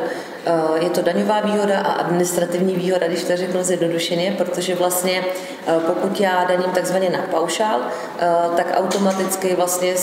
[0.45, 5.23] Eh, je to daňová výhoda a administrativní výhoda, když to řeknu zjednodušeně, protože vlastně
[5.67, 7.81] eh, pokud já daním takzvaně na paušál,
[8.57, 9.95] tak automaticky vlastně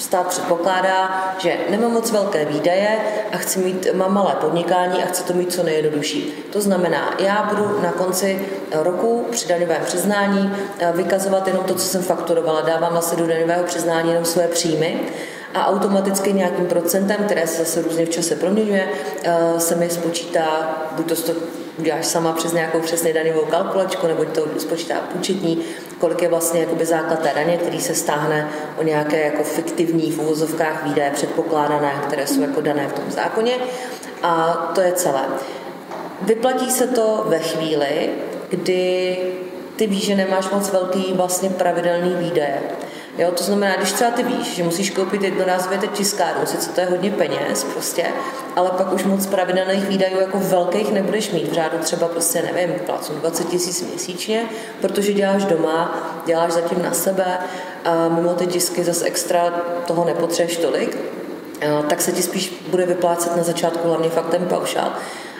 [0.00, 2.98] stát předpokládá, že nemám moc velké výdaje
[3.32, 6.32] a chci mít, mám malé podnikání a chci to mít co nejjednodušší.
[6.52, 11.86] To znamená, já budu na konci roku při daňovém přiznání eh, vykazovat jenom to, co
[11.86, 12.60] jsem fakturovala.
[12.60, 15.00] Dávám vlastně do daňového přiznání jenom své příjmy
[15.54, 18.88] a automaticky nějakým procentem, které se zase různě v čase proměňuje,
[19.24, 21.32] eh, se mi spočítá, buď to
[21.80, 25.64] uděláš sama přes nějakou přesně daňovou kalkulačku, nebo to spočítá účetní,
[25.98, 30.18] kolik je vlastně jakoby základ té daně, který se stáhne o nějaké jako fiktivní v
[30.18, 33.52] uvozovkách výdaje předpokládané, které jsou jako dané v tom zákoně.
[34.22, 35.24] A to je celé.
[36.22, 38.10] Vyplatí se to ve chvíli,
[38.48, 39.18] kdy
[39.76, 42.60] ty víš, že nemáš moc velký vlastně pravidelný výdaje.
[43.18, 46.80] Jo, to znamená, když třeba ty víš, že musíš koupit jednorázově teď tiskárnu, sice to
[46.80, 48.06] je hodně peněz prostě,
[48.56, 52.76] ale pak už moc pravidelných výdajů jako velkých nebudeš mít, v řádu třeba prostě, nevím,
[52.86, 54.44] placím 20 tisíc měsíčně,
[54.80, 57.38] protože děláš doma, děláš zatím na sebe
[57.84, 59.50] a mimo ty tisky zase extra
[59.86, 60.98] toho nepotřebuješ tolik,
[61.88, 64.92] tak se ti spíš bude vyplácet na začátku hlavně fakt ten paušál.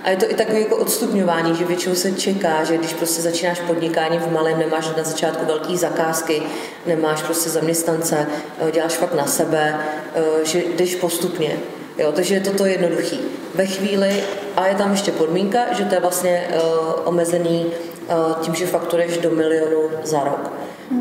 [0.04, 3.60] A je to i takové jako odstupňování, že většinou se čeká, že když prostě začínáš
[3.60, 6.42] podnikání v malém, nemáš na začátku velké zakázky,
[6.86, 8.26] nemáš prostě zaměstnance,
[8.58, 9.76] eh, děláš fakt na sebe,
[10.14, 11.58] eh, že jdeš postupně.
[11.98, 13.20] Jo, takže je to to jednoduchý.
[13.54, 14.24] Ve chvíli,
[14.56, 17.66] a je tam ještě podmínka, že to je vlastně uh, omezený
[18.40, 20.52] tím, že fakturuješ do milionu za rok.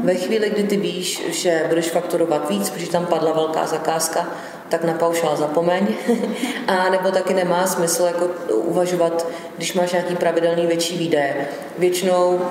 [0.04, 4.28] Ve chvíli, kdy ty víš, že budeš fakturovat víc, protože tam padla velká zakázka,
[4.70, 5.88] tak na paušál zapomeň.
[6.68, 11.48] a nebo taky nemá smysl jako uvažovat, když máš nějaký pravidelný větší výdaje.
[11.78, 12.42] Většinou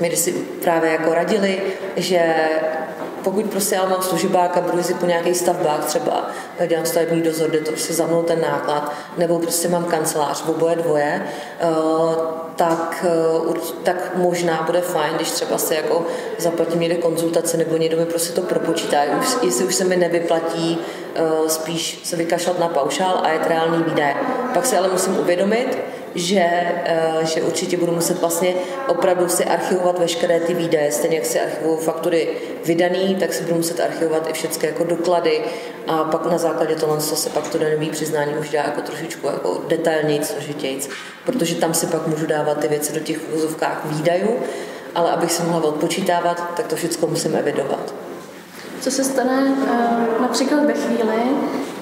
[0.00, 1.62] mi si právě jako radili,
[1.96, 2.34] že
[3.24, 6.30] pokud prostě já mám služebáka, budu jezdit po nějakých stavbách třeba,
[6.66, 10.76] dělám stavební dozor, kde to prostě za mnou ten náklad, nebo prostě mám kancelář, oboje
[10.76, 11.22] dvoje,
[12.58, 16.06] tak, eh, tak možná bude fajn, když třeba se jako
[16.38, 19.02] zaplatím někde konzultace nebo někdo mi prostě to propočítá,
[19.42, 20.78] jestli už se mi nevyplatí
[21.14, 24.14] eh, spíš se vykašlat na paušál a je reálný výdaje.
[24.54, 25.78] Pak si ale musím uvědomit,
[26.14, 28.54] že, eh, že určitě budu muset vlastně
[28.88, 32.28] opravdu si archivovat veškeré ty výdaje, stejně jak si archivuju faktury
[32.64, 35.40] vydaný, tak si budu muset archivovat i všechny jako doklady.
[35.86, 39.62] A pak na základě toho se pak to daňové přiznání už dá jako trošičku jako
[39.68, 40.88] detailněji, složitějíc,
[41.26, 44.38] protože tam si pak můžu dávat ty věci do těch vozovkách výdajů,
[44.94, 47.97] ale abych si mohla odpočítávat, tak to všechno musím evidovat.
[48.80, 51.22] Co se stane uh, například ve chvíli,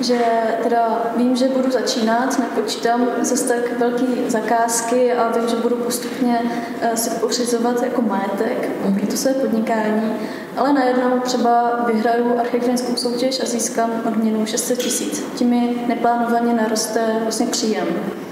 [0.01, 0.19] že
[0.63, 6.41] teda vím, že budu začínat, nepočítám zase tak velký zakázky a vím, že budu postupně
[6.43, 10.13] uh, si pořizovat jako majetek pro to své podnikání,
[10.57, 15.25] ale najednou třeba vyhraju architektonickou soutěž a získám odměnu 600 tisíc.
[15.35, 17.87] Tím mi neplánovaně naroste vlastně příjem.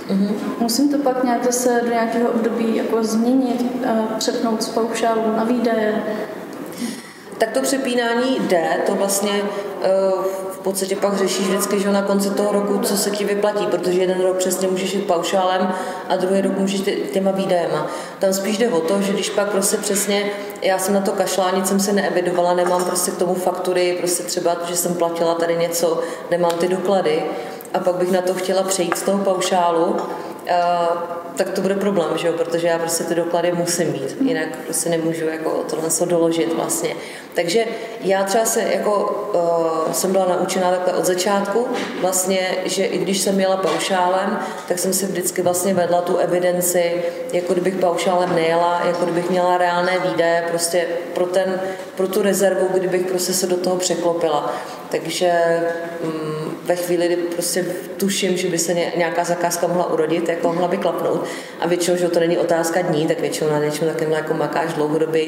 [0.09, 0.35] Mm-hmm.
[0.61, 5.45] Musím to pak nějak zase do nějakého období jako změnit, uh, přepnout z paušálu na
[5.45, 6.03] výdaje,
[7.39, 9.43] tak to přepínání jde, to vlastně
[9.83, 9.89] eh,
[10.53, 14.01] v podstatě pak řešíš vždycky, že na konci toho roku, co se ti vyplatí, protože
[14.01, 15.75] jeden rok přesně můžeš jít paušálem
[16.09, 16.81] a druhý rok můžeš
[17.13, 17.87] těma výdajema.
[18.19, 20.31] Tam spíš jde o to, že když pak prostě přesně,
[20.63, 24.23] já jsem na to kašla, nic jsem se neevidovala, nemám prostě k tomu faktury, prostě
[24.23, 27.25] třeba, že jsem platila tady něco, nemám ty doklady
[27.75, 29.97] a pak bych na to chtěla přejít z toho paušálu,
[31.37, 32.33] tak to bude problém, že jo?
[32.33, 36.91] protože já prostě ty doklady musím mít, jinak prostě nemůžu jako tohle co doložit vlastně.
[37.35, 37.65] Takže
[38.01, 39.25] já třeba se jako
[39.87, 41.67] uh, jsem byla naučená takhle od začátku,
[42.01, 47.03] vlastně, že i když jsem měla paušálem, tak jsem si vždycky vlastně vedla tu evidenci,
[47.33, 51.61] jako kdybych paušálem nejela, jako kdybych měla reálné výdaje prostě pro, ten,
[51.97, 54.55] pro tu rezervu, kdybych prostě se do toho překlopila.
[54.91, 55.61] Takže
[56.03, 60.69] um, ve chvíli, kdy prostě tuším, že by se nějaká zakázka mohla urodit, jako mohla
[60.69, 61.25] by klapnout,
[61.61, 65.27] a většinou, že to není otázka dní, tak většinou na něčem takovém jako makáš dlouhodobě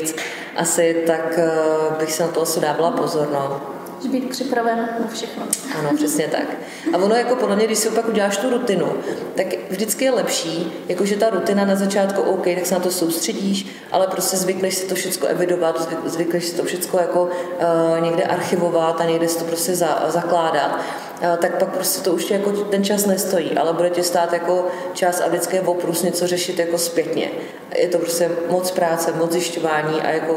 [0.57, 3.29] asi, tak uh, bych se na to asi dávala pozor.
[3.33, 3.61] No
[4.03, 5.47] že být připraven na všechno.
[5.79, 6.57] Ano, přesně tak.
[6.93, 8.93] A ono jako podle mě, když si opak uděláš tu rutinu,
[9.35, 13.67] tak vždycky je lepší, jakože ta rutina na začátku, OK, tak se na to soustředíš,
[13.93, 19.01] ale prostě zvykneš si to všechno evidovat, zvykneš si to všechno jako uh, někde archivovat
[19.01, 20.81] a někde si to prostě za, zakládat
[21.21, 25.21] tak pak prostě to už jako ten čas nestojí, ale bude tě stát jako čas
[25.21, 27.31] a vždycky je oprus něco řešit jako zpětně.
[27.79, 30.37] Je to prostě moc práce, moc zjišťování a jako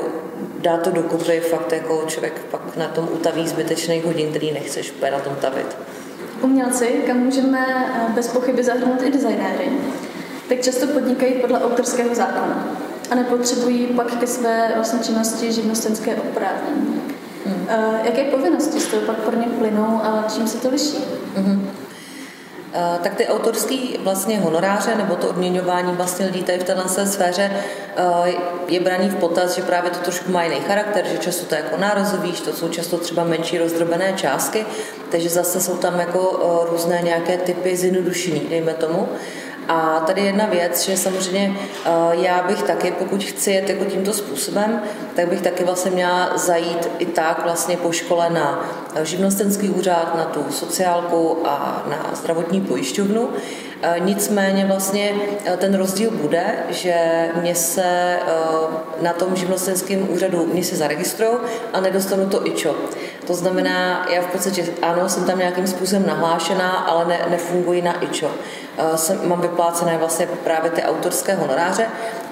[0.60, 5.12] dá to dokupy, fakt jako člověk pak na tom utaví zbytečných hodin, který nechceš úplně
[5.12, 5.78] na tom tavit.
[6.42, 7.66] Umělci, kam můžeme
[7.96, 9.72] eh, bez pochyby zahrnout i designéry,
[10.50, 12.78] tak často podnikají podle autorského zákona
[13.12, 17.19] a nepotřebují pak ke své vlastně činnosti živnostenské oprávnění.
[17.50, 17.68] Hmm.
[18.04, 20.98] Jaké povinnosti z toho pak pro ně plynou a čím se to liší?
[21.36, 21.70] Hmm.
[23.04, 27.52] Tak ty autorský vlastně honoráře nebo to odměňování vlastně lidí tady v této sféře
[28.68, 31.62] je braný v potaz, že právě to trošku má jiný charakter, že často to je
[31.64, 34.66] jako nárazový, to jsou často třeba menší rozdrobené částky,
[35.12, 36.40] takže zase jsou tam jako
[36.72, 39.10] různé nějaké typy zjednodušení, dejme tomu.
[39.70, 41.54] A tady jedna věc, že samozřejmě
[41.86, 44.82] eh, já bych taky, pokud chci jet jako tímto způsobem,
[45.16, 48.70] tak bych taky vlastně měla zajít i tak vlastně po škole na
[49.04, 53.30] živnostenský úřad, na tu sociálku a na zdravotní pojišťovnu.
[53.82, 56.96] Eh, nicméně vlastně eh, ten rozdíl bude, že
[57.42, 58.20] mě se
[59.02, 61.38] na tom živnostenském úřadu mě se zaregistrují
[61.74, 62.76] a nedostanu to IČO.
[63.30, 68.04] To znamená, já v podstatě ano, jsem tam nějakým způsobem nahlášená, ale ne, nefunguji na
[68.04, 68.32] IČO.
[68.78, 71.86] Eh, jsem, mám vyplácené vlastně právě ty autorské honoráře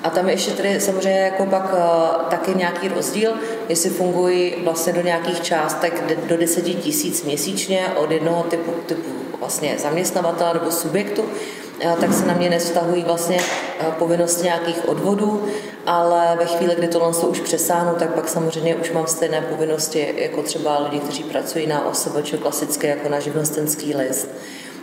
[0.03, 1.79] a tam je ještě tedy samozřejmě jako pak uh,
[2.29, 3.33] taky nějaký rozdíl,
[3.69, 9.75] jestli fungují vlastně do nějakých částek do 10 tisíc měsíčně od jednoho typu, typu vlastně
[9.79, 11.25] zaměstnavatele nebo subjektu,
[11.99, 15.45] tak se na mě nevztahují vlastně uh, povinnosti nějakých odvodů,
[15.85, 20.43] ale ve chvíli, kdy tohle už přesáhnu, tak pak samozřejmě už mám stejné povinnosti jako
[20.43, 24.29] třeba lidi, kteří pracují na OSVČ klasické jako na živnostenský list.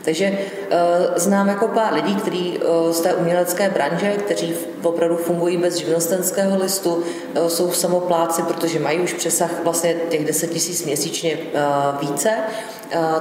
[0.05, 0.77] Takže uh,
[1.17, 6.59] znám jako pár lidí, kteří uh, z té umělecké branže, kteří opravdu fungují bez živnostenského
[6.59, 7.03] listu,
[7.49, 11.39] jsou samopláci, protože mají už přesah vlastně těch 10 tisíc měsíčně
[12.01, 12.31] více,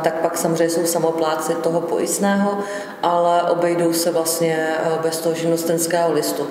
[0.03, 2.57] tak pak samozřejmě jsou samopláci toho pojistného,
[3.03, 6.43] ale obejdou se vlastně uh, bez toho živnostenského listu.
[6.43, 6.47] Uh,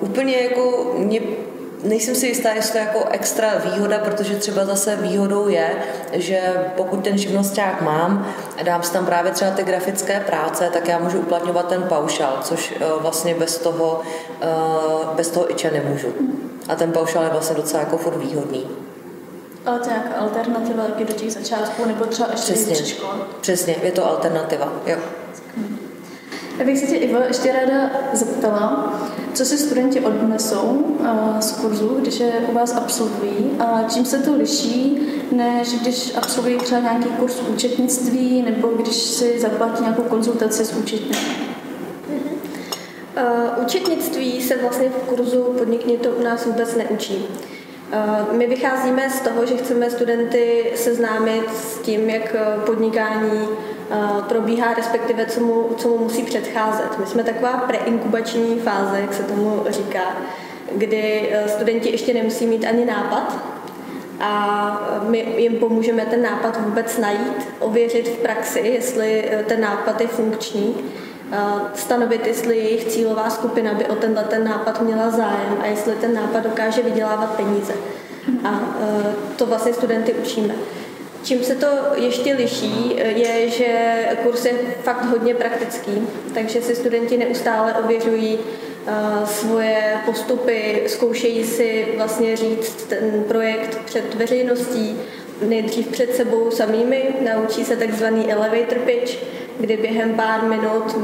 [0.00, 1.20] úplně jako mě
[1.82, 5.70] Nejsem si jistá, jestli to je jako extra výhoda, protože třeba zase výhodou je,
[6.12, 6.40] že
[6.76, 10.98] pokud ten živnosták mám a dám si tam právě třeba ty grafické práce, tak já
[10.98, 14.00] můžu uplatňovat ten paušál, což eh, vlastně bez toho,
[14.42, 14.46] eh,
[15.14, 16.08] bez toho iče nemůžu.
[16.68, 18.66] A ten paušál je vlastně docela jako furt výhodný.
[19.66, 22.96] Ale to je nějaká alternativa taky do těch začátků, nebo třeba ještě Přesně.
[23.40, 24.96] Přesně, je to alternativa, jo.
[26.58, 28.94] Já bych se tě, Ivo, ještě ráda zeptala,
[29.34, 34.18] co si studenti odnesou uh, z kurzu, když je u vás absolvují a čím se
[34.18, 35.00] to liší,
[35.32, 41.20] než když absolvují třeba nějaký kurz účetnictví nebo když si zaplatí nějakou konzultaci s účetním.
[43.16, 47.26] Uh, účetnictví se vlastně v kurzu Podnikně to u nás vůbec neučí.
[47.92, 53.48] Uh, my vycházíme z toho, že chceme studenty seznámit s tím, jak podnikání
[54.28, 56.98] probíhá, respektive co mu, co mu musí předcházet.
[56.98, 60.16] My jsme taková preinkubační fáze, jak se tomu říká,
[60.72, 63.38] kdy studenti ještě nemusí mít ani nápad
[64.20, 70.06] a my jim pomůžeme ten nápad vůbec najít, ověřit v praxi, jestli ten nápad je
[70.06, 70.74] funkční,
[71.74, 76.14] stanovit, jestli jejich cílová skupina by o tenhle ten nápad měla zájem a jestli ten
[76.14, 77.72] nápad dokáže vydělávat peníze.
[78.44, 78.60] A
[79.36, 80.54] to vlastně studenty učíme.
[81.22, 83.68] Čím se to ještě liší, je, že
[84.22, 91.86] kurz je fakt hodně praktický, takže si studenti neustále ověřují uh, svoje postupy, zkoušejí si
[91.96, 95.00] vlastně říct ten projekt před veřejností,
[95.48, 99.16] nejdřív před sebou samými, naučí se takzvaný elevator pitch,
[99.60, 100.96] kdy během pár minut,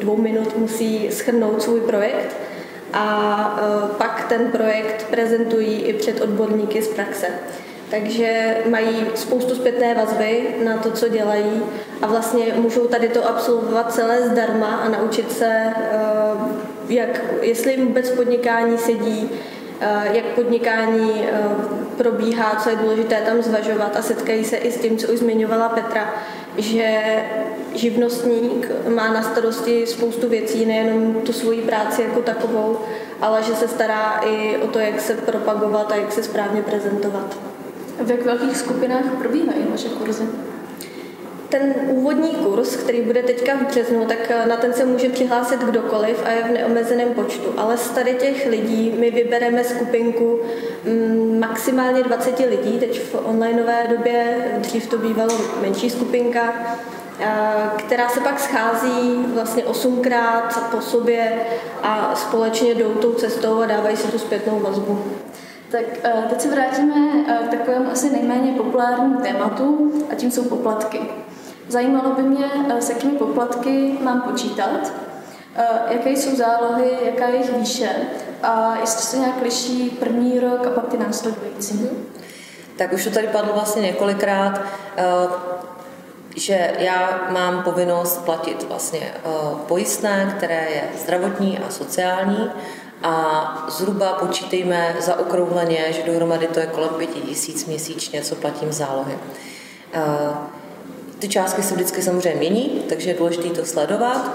[0.00, 2.36] dvou minut musí schrnout svůj projekt
[2.92, 7.26] a uh, pak ten projekt prezentují i před odborníky z praxe.
[7.90, 11.62] Takže mají spoustu zpětné vazby na to, co dělají
[12.02, 15.96] a vlastně můžou tady to absolvovat celé zdarma a naučit se, eh,
[16.88, 19.30] jak, jestli jim vůbec podnikání sedí,
[19.80, 21.28] eh, jak podnikání
[21.96, 25.68] probíhá, co je důležité tam zvažovat a setkají se i s tím, co už zmiňovala
[25.68, 26.14] Petra,
[26.58, 27.00] že
[27.74, 32.78] živnostník má na starosti spoustu věcí, nejenom tu svoji práci jako takovou,
[33.20, 37.38] ale že se stará i o to, jak se propagovat a jak se správně prezentovat.
[38.00, 40.24] V jak velkých skupinách probíhají vaše kurzy?
[41.48, 45.60] Ten úvodní kurz, který bude teďka v březnu, tak eh, na ten se může přihlásit
[45.60, 47.54] kdokoliv a je v neomezeném počtu.
[47.56, 50.40] Ale z tady těch lidí my vybereme skupinku
[50.84, 56.54] mm, maximálně 20 lidí, teď v onlineové době, dřív to bývalo menší skupinka,
[57.76, 61.32] která se pak schází vlastně osmkrát po sobě
[61.82, 65.04] a společně jdou tou cestou a dávají si tu zpětnou vazbu.
[65.70, 66.94] Tak eh, teď se vrátíme
[67.28, 71.00] eh, k takovému asi nejméně populárnímu tématu a tím jsou poplatky.
[71.68, 74.92] Zajímalo by mě, eh, s jakými poplatky mám počítat,
[75.88, 77.90] jaké jsou zálohy, jaká je jejich výše
[78.42, 81.88] a jestli se nějak liší první rok a pak ty následující.
[82.76, 84.60] Tak už to tady padlo vlastně několikrát,
[86.36, 89.12] že já mám povinnost platit vlastně
[89.68, 92.50] pojistné, které je zdravotní a sociální
[93.02, 99.18] a zhruba počítejme zaokrouhleně, že dohromady to je kolem pěti tisíc měsíčně, co platím zálohy.
[101.20, 104.30] Ty částky se vždycky samozřejmě mění, takže je důležité to sledovat.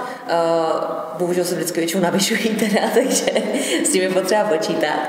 [1.17, 3.25] Bohužel se vždycky většinou navyšují teda, takže
[3.85, 4.99] s tím je potřeba počítat.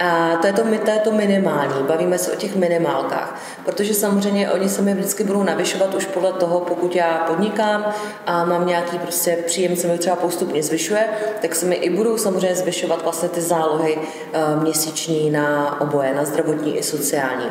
[0.00, 4.50] A to je to, to je to minimální, bavíme se o těch minimálkách, protože samozřejmě
[4.50, 7.94] oni se mi vždycky budou navyšovat už podle toho, pokud já podnikám
[8.26, 11.08] a mám nějaký prostě příjem, se mi třeba postupně zvyšuje,
[11.40, 16.24] tak se mi i budou samozřejmě zvyšovat vlastně ty zálohy uh, měsíční na oboje, na
[16.24, 17.46] zdravotní i sociální.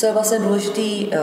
[0.00, 1.18] Co je vlastně důležité uh,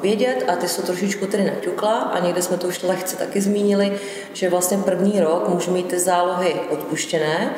[0.00, 3.98] vědět, a ty jsou trošičku tedy naťukla, a někde jsme to už lehce taky zmínili,
[4.32, 7.54] že vlastně první rok můžu mít ty zálohy odpuštěné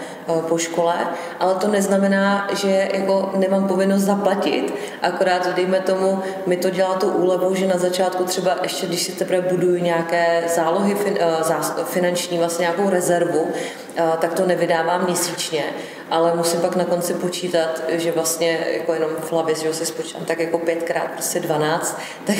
[0.49, 0.95] po škole,
[1.41, 7.11] ale to neznamená, že jako nemám povinnost zaplatit, akorát dejme tomu, mi to dělá tu
[7.11, 10.97] úlevu, že na začátku třeba ještě, když si teprve buduju nějaké zálohy
[11.41, 15.65] zás, finanční, vlastně nějakou rezervu, uh, tak to nevydávám měsíčně
[16.11, 20.25] ale musím pak na konci počítat, že vlastně jako jenom v hlavě, že si spočítám
[20.25, 22.37] tak jako pětkrát, prostě 12, tak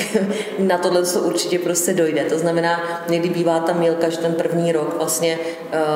[0.59, 2.23] na tohle to určitě prostě dojde.
[2.23, 5.39] To znamená, někdy bývá ta mílka, že ten první rok vlastně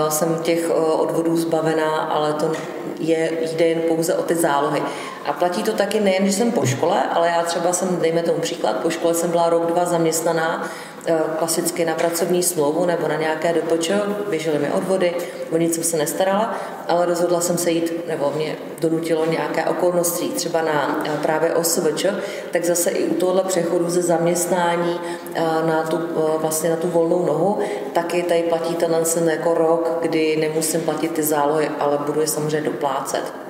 [0.10, 2.52] jsem těch odvodů zbavená, ale to
[3.00, 4.82] je, jde jen pouze o ty zálohy.
[5.26, 8.40] A platí to taky nejen, že jsem po škole, ale já třeba jsem, dejme tomu
[8.40, 10.70] příklad, po škole jsem byla rok, dva zaměstnaná
[11.06, 13.94] Eh, klasicky na pracovní smlouvu nebo na nějaké dopočo,
[14.30, 15.16] běžely mi odvody,
[15.52, 16.58] o nic jsem se nestarala,
[16.88, 22.06] ale rozhodla jsem se jít, nebo mě donutilo nějaké okolnosti, třeba na eh, právě OSVČ,
[22.52, 25.00] tak zase i u tohle přechodu ze zaměstnání
[25.34, 26.00] eh, na tu,
[26.38, 27.60] vlastně na tu volnou nohu,
[27.94, 28.96] taky tady platí ten
[29.30, 33.49] jako rok, kdy nemusím platit ty zálohy, ale budu je samozřejmě doplácet.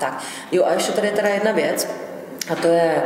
[0.00, 0.22] Tak,
[0.52, 1.88] jo a ještě tady je teda jedna věc,
[2.48, 3.02] a to je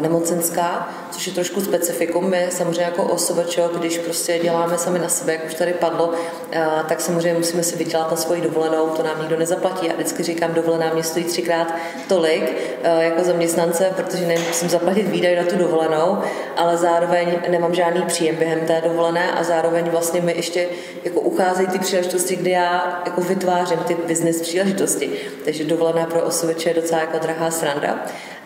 [0.00, 2.30] nemocenská, což je trošku specifikum.
[2.30, 6.12] My samozřejmě jako OSVČ, když prostě děláme sami na sebe, jak už tady padlo,
[6.52, 9.86] eh, tak samozřejmě musíme si vydělat na svoji dovolenou, to nám nikdo nezaplatí.
[9.86, 11.74] Já vždycky říkám, dovolená mě stojí třikrát
[12.08, 16.18] tolik eh, jako zaměstnance, protože nemusím zaplatit výdaj na tu dovolenou,
[16.56, 20.68] ale zároveň nemám žádný příjem během té dovolené a zároveň vlastně mi ještě
[21.04, 25.10] jako ucházejí ty příležitosti, kdy já jako vytvářím ty business příležitosti.
[25.44, 27.98] Takže dovolená pro OSVČ je docela jako drahá sranda.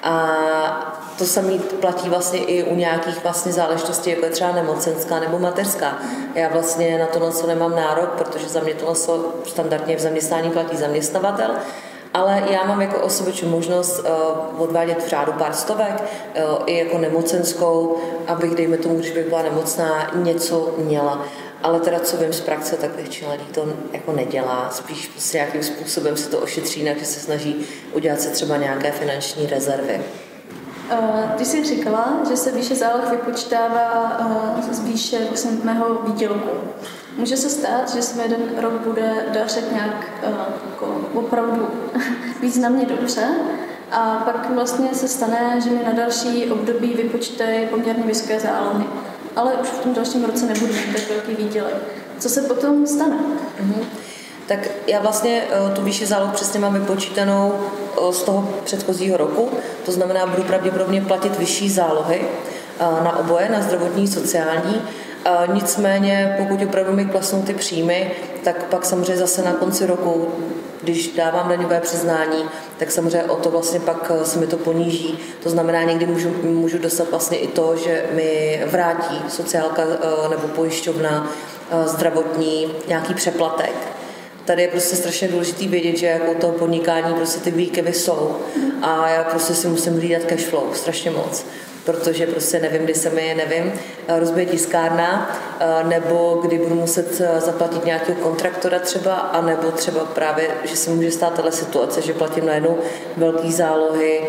[0.06, 5.38] A to samé platí vlastně i u nějakých vlastně záležitostí, jako je třeba nemocenská nebo
[5.38, 5.98] mateřská.
[6.34, 8.94] Já vlastně na to co nemám nárok, protože za mě to
[9.46, 11.50] standardně v zaměstnání platí zaměstnavatel,
[12.14, 16.98] ale já mám jako osobič možnost uh, odvádět v řádu pár stovek, uh, i jako
[16.98, 17.96] nemocenskou,
[18.26, 21.24] abych, dejme tomu, když bych byla nemocná, něco měla.
[21.66, 24.70] Ale teda, co vím z praxe, tak většina lidí to jako nedělá.
[24.70, 29.46] Spíš prostě nějakým způsobem se to ošetří, že se snaží udělat se třeba nějaké finanční
[29.46, 30.00] rezervy.
[31.36, 34.20] Ty jsi říkala, že se výše záloh vypočítává
[34.70, 36.50] z výše vlastně mého výdělku.
[37.16, 40.06] Může se stát, že mi jeden rok bude dařit nějak
[40.70, 41.68] jako opravdu
[42.40, 43.26] významně dobře
[43.92, 48.84] a pak vlastně se stane, že mi na další období vypočítají poměrně vysoké zálohy.
[49.36, 51.76] Ale už v tom dalším roce nebudu mít tak velký výdělek.
[52.18, 53.16] Co se potom stane?
[53.16, 53.84] Mm-hmm
[54.46, 59.50] tak já vlastně eh, tu výši záloh přesně mám vypočítanou eh, z toho předchozího roku,
[59.84, 64.82] to znamená, budu pravděpodobně platit vyšší zálohy eh, na oboje, na zdravotní, sociální,
[65.52, 68.10] Nicméně, pokud opravdu mi klesnou ty příjmy,
[68.44, 70.32] tak pak samozřejmě zase na konci roku,
[70.82, 72.44] když dávám daňové přiznání,
[72.78, 75.18] tak samozřejmě o to vlastně pak se mi to poníží.
[75.42, 79.82] To znamená, někdy můžu, můžu dostat vlastně i to, že mi vrátí sociálka
[80.30, 81.30] nebo pojišťovna
[81.86, 83.96] zdravotní nějaký přeplatek
[84.46, 88.36] tady je prostě strašně důležitý vědět, že jako to podnikání prostě ty výkyvy jsou
[88.82, 91.46] a já prostě si musím hlídat cash flow strašně moc
[91.86, 93.72] protože prostě nevím, kdy se mi, nevím,
[94.18, 95.38] rozbije tiskárna,
[95.82, 101.10] nebo kdy budu muset zaplatit nějakého kontraktora třeba, a nebo třeba právě, že se může
[101.10, 102.78] stát tato situace, že platím najednou
[103.16, 104.20] velké zálohy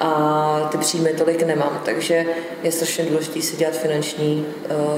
[0.00, 1.82] a ty příjmy tolik nemám.
[1.84, 2.24] Takže
[2.62, 4.46] je strašně důležité si dělat finanční,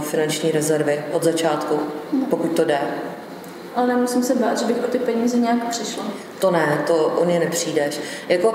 [0.01, 1.81] finanční rezervy od začátku,
[2.31, 2.79] pokud to jde
[3.79, 6.05] ale nemusím se bát, že bych o ty peníze nějak přišla.
[6.39, 8.01] To ne, to o ně nepřijdeš.
[8.29, 8.55] Jako,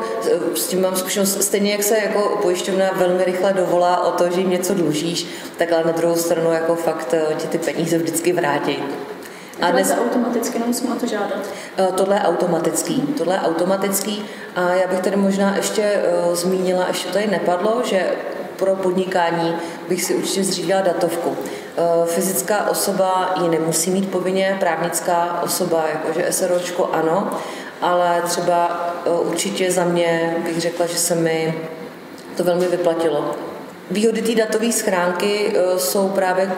[0.55, 4.39] s tím mám zkušenost, stejně jak se jako pojišťovna velmi rychle dovolá o to, že
[4.39, 8.33] jim něco dlužíš, tak ale na druhou stranu jako fakt eh, ti ty peníze vždycky
[8.33, 8.77] vrátí.
[9.61, 9.89] A dnes...
[9.89, 11.49] je automaticky, nemusím o to žádat.
[11.77, 13.01] Eh, tohle je automatický.
[13.01, 14.25] Tohle je automatický.
[14.55, 18.11] A já bych tady možná ještě uh, zmínila, ještě tady nepadlo, že
[18.57, 19.55] pro podnikání
[19.89, 21.37] bych si určitě zřídila datovku.
[21.77, 27.31] Eh, fyzická osoba ji nemusí mít povinně, právnická osoba, jakože SROčko ano,
[27.81, 31.55] ale třeba eh, určitě za mě bych řekla, že se mi
[32.37, 33.35] to velmi vyplatilo.
[33.91, 36.51] Výhody té datové schránky eh, jsou právě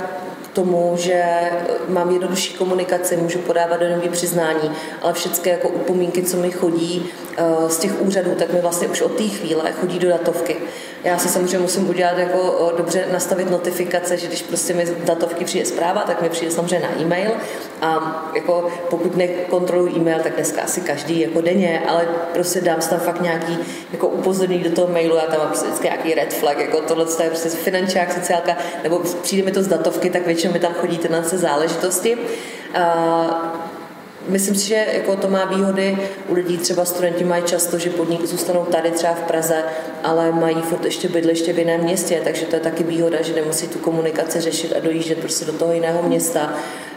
[0.55, 1.23] tomu, že
[1.87, 7.05] mám jednodušší komunikaci, můžu podávat daňové přiznání, ale všechny jako upomínky, co mi chodí
[7.67, 10.55] z těch úřadů, tak mi vlastně už od té chvíle chodí do datovky.
[11.03, 15.65] Já si samozřejmě musím udělat jako dobře nastavit notifikace, že když prostě mi datovky přijde
[15.65, 17.31] zpráva, tak mi přijde samozřejmě na e-mail
[17.81, 22.99] a jako pokud nekontroluji e-mail, tak dneska asi každý jako denně, ale prostě dám tam
[22.99, 23.57] fakt nějaký
[23.91, 27.05] jako upozornění do toho mailu, já tam mám prostě vždycky nějaký red flag, jako tohle
[27.23, 30.97] je prostě finančák, sociálka, nebo přijde mi to z datovky, tak většinou mi tam chodí
[30.97, 32.15] tyhle záležitosti.
[32.15, 33.64] Uh,
[34.27, 35.97] Myslím si, že jako to má výhody.
[36.27, 39.63] U lidí třeba studenti mají často, že podnik zůstanou tady třeba v Praze,
[40.03, 43.67] ale mají furt ještě bydliště v jiném městě, takže to je taky výhoda, že nemusí
[43.67, 46.53] tu komunikaci řešit a dojíždět prostě do toho jiného města.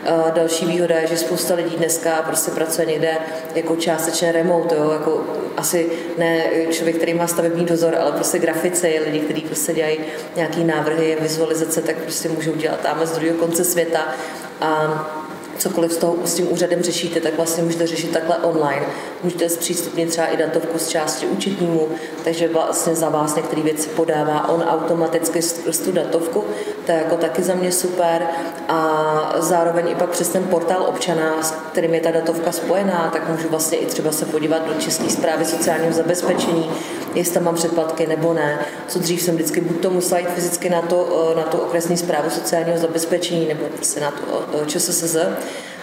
[0.06, 3.18] A další výhoda je, že spousta lidí dneska prostě pracuje někde
[3.54, 4.90] jako částečně remote, jo?
[4.92, 5.24] jako
[5.56, 9.98] asi ne člověk, který má stavební dozor, ale prostě grafice, lidi, kteří prostě dělají
[10.36, 14.14] nějaký návrhy, vizualizace, tak prostě můžou dělat tam z druhého konce světa.
[14.60, 15.17] A
[15.58, 18.86] cokoliv z toho s tím úřadem řešíte, tak vlastně můžete řešit takhle online.
[19.24, 21.88] Můžete zpřístupnit třeba i datovku z části účetnímu,
[22.24, 26.44] takže vlastně za vás některé věci podává on automaticky z tu datovku,
[26.86, 28.26] to je jako taky za mě super.
[28.68, 33.28] A zároveň i pak přes ten portál občana, s kterým je ta datovka spojená, tak
[33.28, 36.70] můžu vlastně i třeba se podívat do České zprávy sociálního zabezpečení,
[37.14, 38.58] jestli tam mám předplatky nebo ne.
[38.88, 42.30] Co dřív jsem vždycky buď to musela jít fyzicky na to, na to okresní zprávu
[42.30, 45.16] sociálního zabezpečení nebo prostě na to ČSSZ,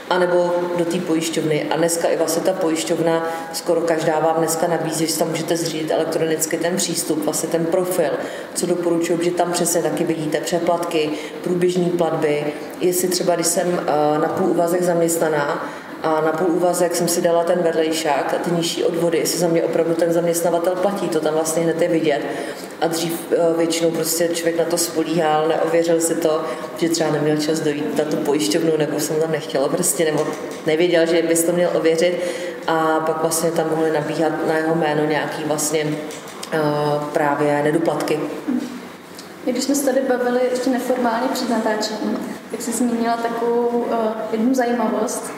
[0.10, 1.64] anebo do té pojišťovny.
[1.70, 5.91] A dneska i vlastně ta pojišťovna, skoro každá vám dneska nabízí, že tam můžete zřídit
[5.91, 8.12] elektronicky ten přístup, vlastně ten profil,
[8.53, 11.10] co doporučuji, že tam přesně taky vidíte přeplatky,
[11.43, 15.70] průběžní platby, jestli třeba, když jsem eh, na půl úvazek zaměstnaná,
[16.06, 19.47] a na půl úvazek jsem si dala ten vedlejšák a ty nižší odvody, jestli za
[19.47, 22.22] mě opravdu ten zaměstnavatel platí, to tam vlastně hned je vidět.
[22.82, 26.41] A dřív eh, většinou prostě člověk na to spolíhal, neověřil si to,
[26.78, 30.28] že třeba neměl čas dojít na tu pojišťovnu, nebo jsem tam nechtěla prostě, nebo
[30.66, 32.20] nevěděl, že bys to měl ověřit
[32.68, 38.20] a pak vlastně tam mohli nabíhat na jeho jméno nějaký vlastně uh, právě nedoplatky.
[39.45, 42.20] Když jsme se tady bavili ještě neformálně před natáčením,
[42.51, 43.95] tak jsi zmínila takovou uh,
[44.32, 45.32] jednu zajímavost,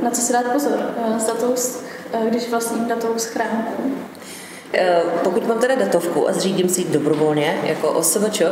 [0.00, 0.78] na co si dát pozor,
[1.08, 1.54] uh, s datou,
[2.14, 3.82] uh, když vlastním datovou schránku.
[5.24, 8.42] Pokud mám teda datovku a zřídím si ji dobrovolně jako OSVČ,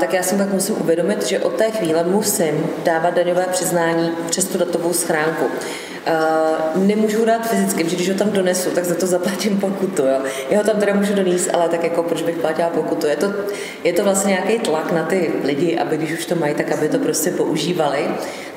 [0.00, 4.44] tak já si pak musím uvědomit, že od té chvíle musím dávat daňové přiznání přes
[4.44, 5.44] tu datovou schránku.
[6.06, 10.02] Uh, nemůžu dát fyzicky, protože když ho tam donesu, tak za to zaplatím pokutu.
[10.02, 10.18] Jo.
[10.50, 13.06] Já ho tam teda můžu donést, ale tak jako proč bych platila pokutu.
[13.06, 13.32] Je to,
[13.84, 16.88] je to vlastně nějaký tlak na ty lidi, aby když už to mají, tak aby
[16.88, 18.08] to prostě používali.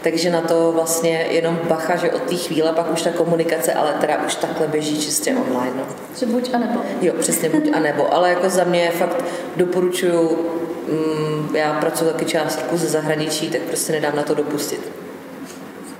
[0.01, 3.93] Takže na to vlastně jenom bacha, že od té chvíle pak už ta komunikace, ale
[3.93, 5.75] teda už takhle běží čistě online.
[5.77, 5.83] No.
[6.19, 6.79] Že buď a nebo.
[7.01, 8.13] Jo, přesně buď a nebo.
[8.13, 9.23] Ale jako za mě fakt
[9.55, 10.45] doporučuju,
[10.87, 14.91] mm, já pracuji taky část ze zahraničí, tak prostě nedám na to dopustit.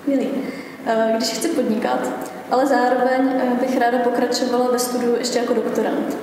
[0.08, 0.30] Milý.
[0.90, 2.00] Eh, když chci podnikat,
[2.52, 6.18] ale zároveň eh, bych ráda pokračovala ve studiu ještě jako doktorant.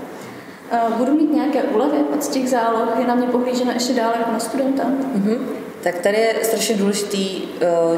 [0.71, 4.33] Eh, budu mít nějaké úlevy od těch záloh, je na mě pohlížena ještě dále jako
[4.33, 4.83] na studenta?
[4.83, 5.39] Mm-hmm.
[5.85, 7.43] Tak tady je strašně důležitý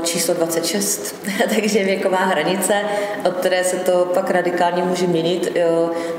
[0.03, 1.15] číslo 26,
[1.55, 2.75] takže věková hranice,
[3.29, 5.59] od které se to pak radikálně může měnit.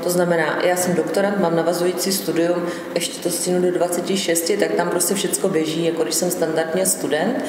[0.02, 4.88] To znamená, já jsem doktorant, mám navazující studium, ještě to stínu do 26, tak tam
[4.90, 7.44] prostě všechno běží, jako když jsem standardně student,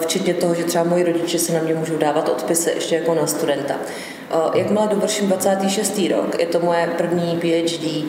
[0.00, 3.26] včetně toho, že třeba moji rodiče se na mě můžou dávat odpisy ještě jako na
[3.26, 3.74] studenta.
[4.54, 6.00] Jakmile dovrším 26.
[6.10, 8.04] rok, je to moje první PhD,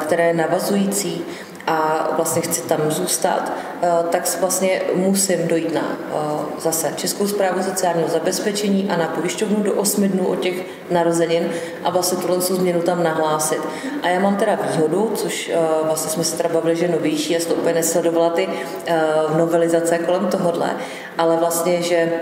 [0.00, 1.24] které je navazující,
[1.66, 3.52] a vlastně chci tam zůstat,
[3.82, 6.14] eh, tak vlastně musím dojít na eh,
[6.60, 10.54] zase Českou zprávu sociálního zabezpečení a na pojišťovnu do 8 dnů od těch
[10.90, 11.50] narozenin
[11.84, 13.60] a vlastně tuhle změnu tam nahlásit.
[14.02, 17.40] A já mám teda výhodu, což eh, vlastně jsme se teda bavili, že novější, já
[17.40, 18.48] jsem to úplně nesledovala ty
[19.36, 20.70] novelizace kolem tohohle,
[21.18, 22.12] ale vlastně, že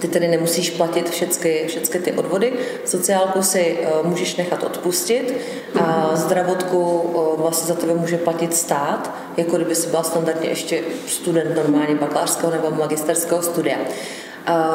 [0.00, 2.52] ty tedy nemusíš platit všechny, všechny ty odvody.
[2.84, 5.34] Sociálku si uh, můžeš nechat odpustit
[5.80, 10.80] a zdravotku uh, vlastně za tebe může platit stát, jako kdyby si byla standardně ještě
[11.06, 13.76] student normálně bakalářského nebo magisterského studia.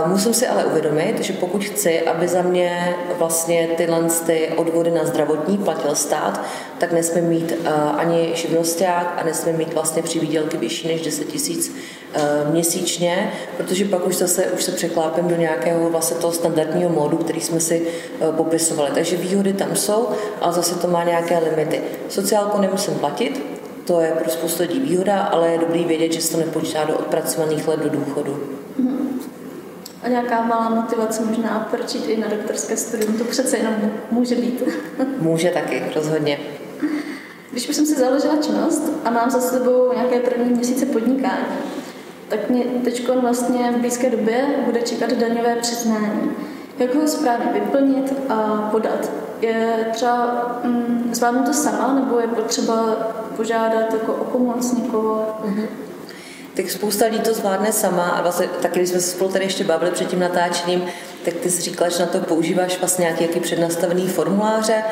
[0.05, 5.05] Musím si ale uvědomit, že pokud chci, aby za mě vlastně tyhle ty odvody na
[5.05, 6.41] zdravotní platil stát,
[6.77, 7.53] tak nesmím mít
[7.97, 11.75] ani živnosták a nesmím mít vlastně přivídělky vyšší než 10 tisíc
[12.51, 17.41] měsíčně, protože pak už zase už se překlápím do nějakého vlastně toho standardního módu, který
[17.41, 17.87] jsme si
[18.37, 18.91] popisovali.
[18.93, 20.07] Takže výhody tam jsou,
[20.41, 21.81] ale zase to má nějaké limity.
[22.09, 23.45] Sociálku nemusím platit,
[23.85, 26.93] to je pro spoustu lidí výhoda, ale je dobrý vědět, že se to nepočítá do
[26.93, 28.60] odpracovaných let do důchodu.
[30.03, 33.75] A nějaká malá motivace možná proč i na doktorské studium, to přece jenom
[34.11, 34.63] může být.
[35.19, 36.39] může taky, rozhodně.
[37.51, 41.45] Když už jsem si založila činnost a mám za sebou nějaké první měsíce podnikání,
[42.27, 46.31] tak mě teď vlastně v blízké době bude čekat daňové přiznání.
[46.79, 49.11] Jak ho správně vyplnit a podat?
[49.41, 52.95] Je třeba mm, zvládnu to sama, nebo je potřeba
[53.35, 55.37] požádat jako o pomoc někoho?
[55.45, 55.90] Mm-hmm
[56.55, 59.63] tak spousta lidí to zvládne sama a vlastně taky, když jsme se spolu tady ještě
[59.63, 60.83] bavili před tím natáčením,
[61.25, 64.83] tak ty jsi říkala, že na to používáš vlastně nějaký jaký přednastavený formuláře.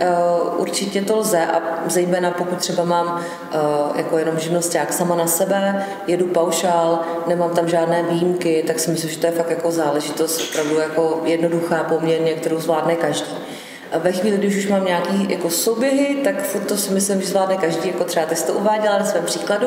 [0.00, 5.26] Uh, určitě to lze a zejména pokud třeba mám uh, jako jenom živnosták sama na
[5.26, 9.70] sebe, jedu paušál, nemám tam žádné výjimky, tak si myslím, že to je fakt jako
[9.70, 13.55] záležitost opravdu jako jednoduchá poměrně, kterou zvládne každý.
[13.92, 16.34] A ve chvíli, když už mám nějaký jako souběhy, tak
[16.68, 19.66] to si myslím, že zvládne každý, jako třeba ty to uváděla na svém příkladu.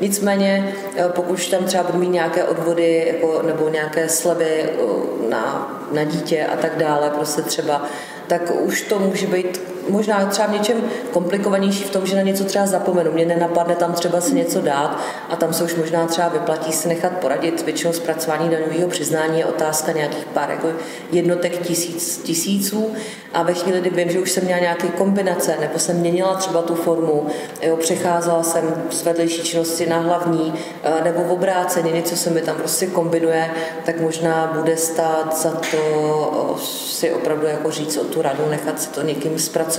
[0.00, 5.74] Nicméně, eh, pokud tam třeba budu mít nějaké odvody jako, nebo nějaké slevy eh, na,
[5.92, 7.84] na dítě a tak dále, prostě třeba,
[8.26, 12.44] tak už to může být možná třeba v něčem komplikovanější v tom, že na něco
[12.44, 13.12] třeba zapomenu.
[13.12, 14.98] Mě nenapadne tam třeba si něco dát
[15.30, 17.62] a tam se už možná třeba vyplatí si nechat poradit.
[17.62, 20.68] Většinou zpracování daňového přiznání je otázka nějakých pár jako
[21.12, 22.92] jednotek tisíc, tisíců
[23.32, 26.62] a ve chvíli, kdy vím, že už jsem měla nějaké kombinace nebo jsem měnila třeba
[26.62, 27.26] tu formu,
[27.62, 32.40] jo, přecházela jsem z vedlejší činnosti na hlavní eh, nebo v obráceně, něco se mi
[32.40, 33.50] tam prostě kombinuje,
[33.84, 36.58] tak možná bude stát za to
[36.98, 39.77] si opravdu jako říct o tu radu, nechat si to někým zpracovat,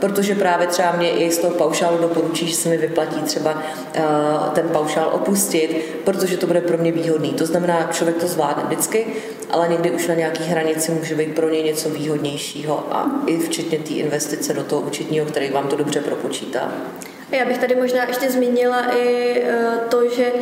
[0.00, 3.62] protože právě třeba mě i z toho paušálu doporučí, že se mi vyplatí třeba
[3.94, 4.02] eh,
[4.54, 7.32] ten paušál opustit, protože to bude pro mě výhodný.
[7.32, 9.06] To znamená, člověk to zvládne vždycky,
[9.50, 13.78] ale někdy už na nějaký hranici může být pro něj něco výhodnějšího a i včetně
[13.78, 16.72] té investice do toho účetního, který vám to dobře propočítá.
[17.34, 20.32] Já bych tady možná ještě zmínila i eh, to, že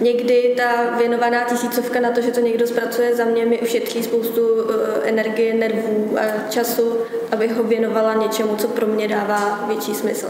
[0.00, 4.40] někdy ta věnovaná tisícovka na to, že to někdo zpracuje za mě, mi ušetří spoustu
[4.40, 6.98] eh, energie, nervů a času,
[7.32, 10.28] abych ho věnovala něčemu, co pro mě dává větší smysl.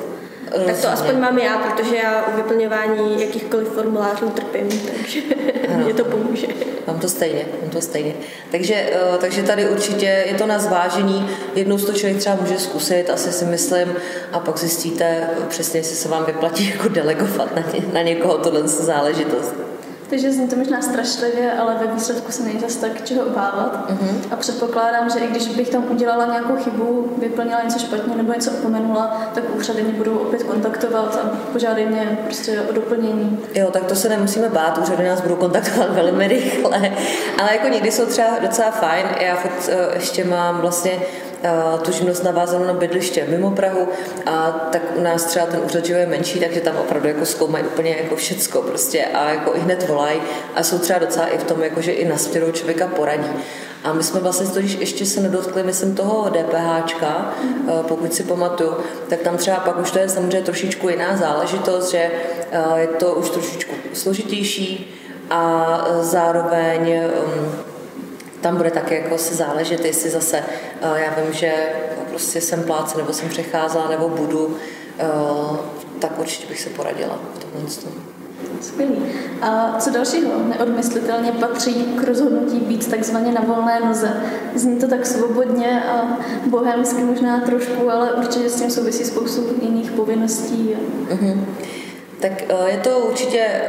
[0.66, 5.20] Tak to aspoň mám já, protože já u vyplňování jakýchkoliv formulářů trpím, takže
[5.76, 6.46] mě to pomůže.
[6.86, 8.14] Mám to stejně, mám to stejně.
[8.51, 11.30] Takže, eh, takže tady určitě je to na zvážení.
[11.55, 13.94] Jednou to člověk třeba může zkusit, asi si myslím,
[14.32, 18.68] a pak zjistíte přesně, jestli se vám vyplatí jako delegovat na, ně, na někoho tohle
[18.68, 19.69] záležitost.
[20.11, 23.90] Takže zní to možná strašlivě, ale ve výsledku se není zase tak čeho obávat.
[23.90, 24.14] Uh-huh.
[24.30, 28.50] A předpokládám, že i když bych tam udělala nějakou chybu, vyplnila něco špatně nebo něco
[28.50, 33.38] opomenula, tak úřady mě budou opět kontaktovat a požádají mě prostě o doplnění.
[33.54, 36.92] Jo, tak to se nemusíme bát, úřady nás budou kontaktovat velmi rychle.
[37.40, 39.06] Ale jako někdy jsou třeba docela fajn.
[39.20, 39.40] Já uh,
[39.94, 41.00] ještě mám vlastně
[41.82, 43.88] tu živnost navázanou na bydliště mimo Prahu
[44.26, 47.97] a tak u nás třeba ten úřad je menší, takže tam opravdu jako zkoumají úplně
[48.03, 50.20] jako všecko prostě a jako i hned volají
[50.57, 53.30] a jsou třeba docela i v tom, jako, že i na směru člověka poradí.
[53.84, 57.34] A my jsme vlastně to, když ještě se nedotkli, myslím, toho DPHčka,
[57.88, 58.76] pokud si pamatuju,
[59.09, 62.11] tak tam třeba pak už to je samozřejmě trošičku jiná záležitost, že
[62.76, 64.97] je to už trošičku složitější
[65.30, 67.69] a zároveň um,
[68.41, 70.38] tam bude také jako se záležet, jestli zase,
[70.82, 71.53] eh, já vím, že
[72.09, 74.57] prostě jsem pláce, nebo jsem přecházela, nebo budu,
[74.99, 75.05] eh,
[75.99, 77.93] tak určitě bych se poradila v tomhle tom.
[78.61, 78.97] Skvělý.
[79.43, 84.22] A co dalšího neodmyslitelně patří k rozhodnutí být takzvaně na volné noze?
[84.55, 89.91] Zní to tak svobodně a bohemsky možná trošku, ale určitě s tím souvisí spoustu jiných
[89.91, 90.76] povinností.
[91.09, 91.45] Mm-hmm.
[92.20, 93.62] Tak eh, je to určitě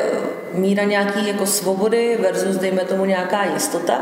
[0.53, 3.99] míra nějaký jako svobody versus, dejme tomu, nějaká jistota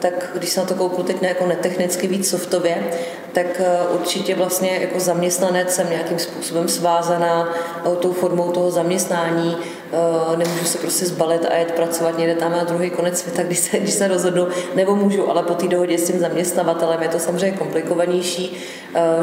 [0.00, 2.84] tak když se na to kouknu teď ne, jako netechnicky víc softově,
[3.32, 9.56] tak eh, určitě vlastně jako zaměstnanec jsem nějakým způsobem svázaná eh, tou formou toho zaměstnání,
[9.92, 13.58] eh, nemůžu se prostě zbalit a jet pracovat někde tam na druhý konec světa, když
[13.58, 17.18] se, když se rozhodnu, nebo můžu, ale po té dohodě s tím zaměstnavatelem je to
[17.18, 18.56] samozřejmě komplikovanější,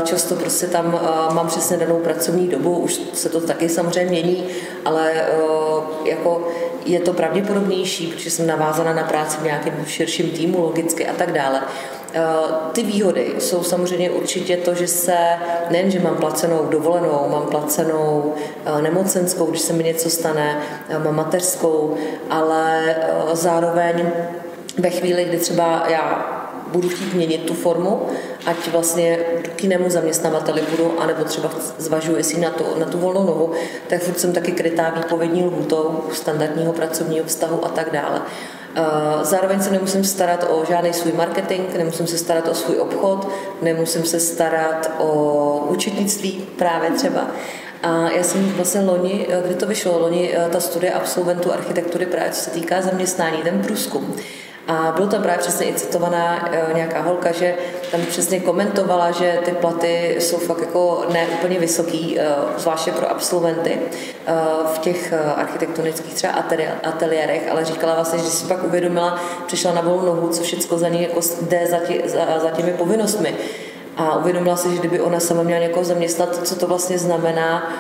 [0.03, 0.99] často prostě tam
[1.31, 4.45] mám přesně danou pracovní dobu, už se to taky samozřejmě mění,
[4.85, 5.11] ale
[6.07, 6.47] jako
[6.85, 11.31] je to pravděpodobnější, protože jsem navázána na práci v nějakém širším týmu, logicky a tak
[11.31, 11.61] dále.
[12.13, 12.21] Eh,
[12.71, 15.17] ty výhody jsou samozřejmě určitě to, že se
[15.69, 18.33] nejen, že mám placenou dovolenou, mám placenou
[18.65, 20.57] eh, nemocenskou, když se mi něco stane,
[20.89, 21.97] eh, mám mateřskou,
[22.29, 22.95] ale
[23.33, 24.11] zároveň
[24.77, 26.36] ve chvíli, kdy třeba já
[26.71, 28.01] budu chtít měnit tu formu,
[28.45, 29.17] ať vlastně
[29.55, 33.51] k jinému zaměstnavateli budu, anebo třeba zvažuji, jestli na, to, na tu volnou nohu,
[33.87, 38.21] tak furt jsem taky krytá výpovědní lhůtou standardního pracovního vztahu a tak dále.
[38.75, 43.27] Eh, zároveň se nemusím starat o žádný svůj marketing, nemusím se starat o svůj obchod,
[43.61, 47.27] nemusím se starat o účetnictví právě třeba.
[47.83, 52.05] A já jsem vlastně loni, eh, kdy to vyšlo, loni eh, ta studie absolventů architektury
[52.05, 54.15] právě co se týká zaměstnání, ten průzkum.
[54.67, 57.55] A bylo tam právě přesně i citovaná e, nějaká holka, že
[57.91, 63.11] tam přesně komentovala, že ty platy jsou fakt jako ne úplně vysoký, e, zvláště pro
[63.11, 64.33] absolventy e,
[64.73, 66.33] v těch architektonických třeba
[66.83, 70.89] ateliérech, ale říkala vlastně, že si pak uvědomila, přišla na volnou nohu, co všechno za
[70.89, 73.35] ní jako jde za, tě, za, za těmi povinnostmi.
[73.97, 77.73] A uvědomila si, že kdyby ona sama měla někoho zaměstnat, co to vlastně znamená,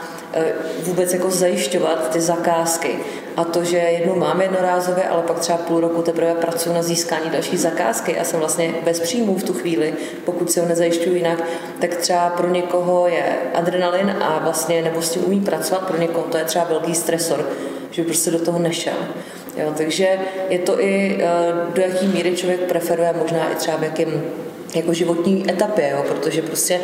[0.83, 2.99] vůbec jako zajišťovat ty zakázky.
[3.37, 7.29] A to, že jednu mám jednorázově, ale pak třeba půl roku teprve pracuji na získání
[7.29, 9.93] další zakázky a jsem vlastně bez příjmů v tu chvíli,
[10.25, 11.43] pokud si ho nezajišťuji jinak,
[11.79, 13.23] tak třeba pro někoho je
[13.53, 17.45] adrenalin a vlastně nebo s tím umí pracovat, pro někoho to je třeba velký stresor,
[17.91, 18.97] že by prostě do toho nešel.
[19.57, 20.19] Jo, takže
[20.49, 24.23] je to i, eh, do jaký míry člověk preferuje, možná i třeba v jakém
[24.75, 26.79] jako životní etapě, jo, protože prostě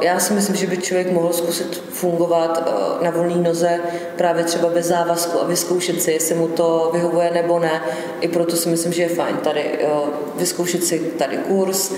[0.00, 3.80] já si myslím, že by člověk mohl zkusit fungovat uh, na volné noze
[4.16, 7.82] právě třeba bez závazku a vyzkoušet si, jestli mu to vyhovuje nebo ne.
[8.20, 11.92] I proto si myslím, že je fajn tady uh, vyzkoušet si tady kurz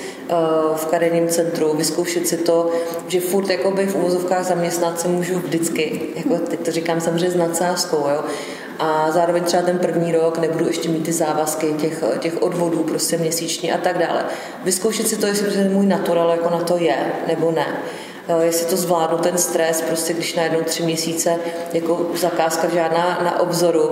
[0.77, 2.70] v kariérním centru, vyzkoušet si to,
[3.09, 7.37] že furt jakoby v úvozovkách zaměstnat se můžu vždycky, jako teď to říkám samozřejmě s
[7.37, 8.25] nadsázkou, jo,
[8.83, 13.16] a zároveň třeba ten první rok nebudu ještě mít ty závazky těch, těch odvodů prostě
[13.16, 14.24] měsíční a tak dále.
[14.64, 17.66] Vyzkoušet si to, jestli prostě můj natural jako na to je, nebo ne
[18.28, 21.37] eh, jestli to zvládnu ten stres, prostě když najednou tři měsíce
[21.72, 23.91] jako zakázka žádná na obzoru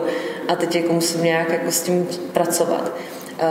[0.49, 2.93] a teď jako musím nějak jako s tím pracovat.
[3.43, 3.47] Eh,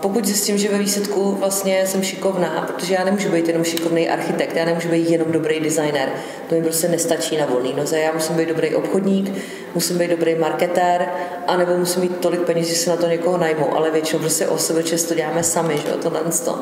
[0.00, 4.56] pokud zjistím, že ve výsledku vlastně jsem šikovná, protože já nemůžu být jenom šikovný architekt,
[4.56, 6.08] já nemůžu být jenom dobrý designer,
[6.48, 9.32] to mi prostě nestačí na volný noze, já musím být dobrý obchodník,
[9.74, 11.08] musím být dobrý marketér,
[11.46, 14.58] anebo musím mít tolik peněz, že si na to někoho najmu, ale většinou prostě o
[14.58, 16.60] sebe to děláme sami, že jo, tohle to.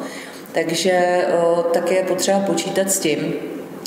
[0.52, 1.26] Takže eh,
[1.72, 3.34] také je potřeba počítat s tím,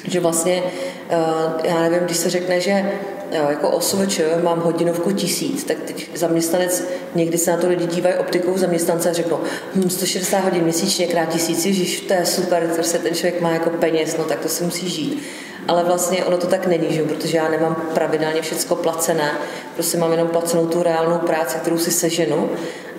[0.08, 0.64] že vlastně,
[1.10, 1.18] eh,
[1.64, 2.92] já nevím, když se řekne, že
[3.32, 6.84] jako osobeč mám hodinovku tisíc, tak teď zaměstnanec,
[7.16, 9.40] někdy se na to lidi dívají optikou zaměstnance a řeknou,
[9.76, 13.70] hm, 160 hodin měsíčně krát tisíc, ježiš, to je super, se ten člověk má jako
[13.70, 15.24] peněz, no tak to si musí žít.
[15.68, 17.04] Ale vlastně ono to tak není, že?
[17.04, 19.32] protože já nemám pravidelně všechno placené,
[19.74, 22.50] prostě mám jenom placenou tu reálnou práci, kterou si seženu.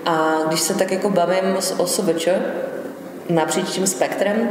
[0.07, 2.29] A když se tak jako bavím s osobeč,
[3.29, 4.49] napříč tím spektrem,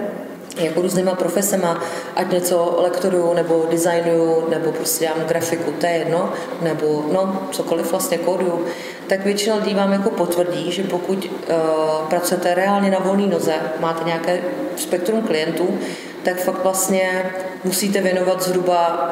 [0.58, 1.84] jako různýma profesema,
[2.16, 7.92] ať něco lektoruju, nebo designuju, nebo prostě dělám grafiku, to je jedno, nebo no, cokoliv
[7.92, 8.66] vlastně kóduju,
[9.08, 14.04] tak většina lidí vám jako potvrdí, že pokud uh, pracujete reálně na volné noze, máte
[14.04, 14.42] nějaké
[14.76, 15.80] spektrum klientů,
[16.24, 17.32] tak fakt vlastně
[17.64, 19.10] musíte věnovat zhruba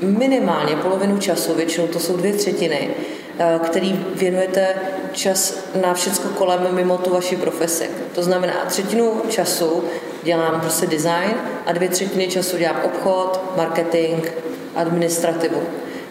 [0.00, 2.90] minimálně polovinu času, většinou to jsou dvě třetiny,
[3.38, 4.68] eh, který věnujete
[5.12, 7.90] čas na všechno kolem mimo tu vaši profesi.
[8.14, 9.84] To znamená, třetinu času
[10.24, 11.34] dělám prostě design
[11.66, 14.26] a dvě třetiny času dělám obchod, marketing,
[14.74, 15.62] administrativu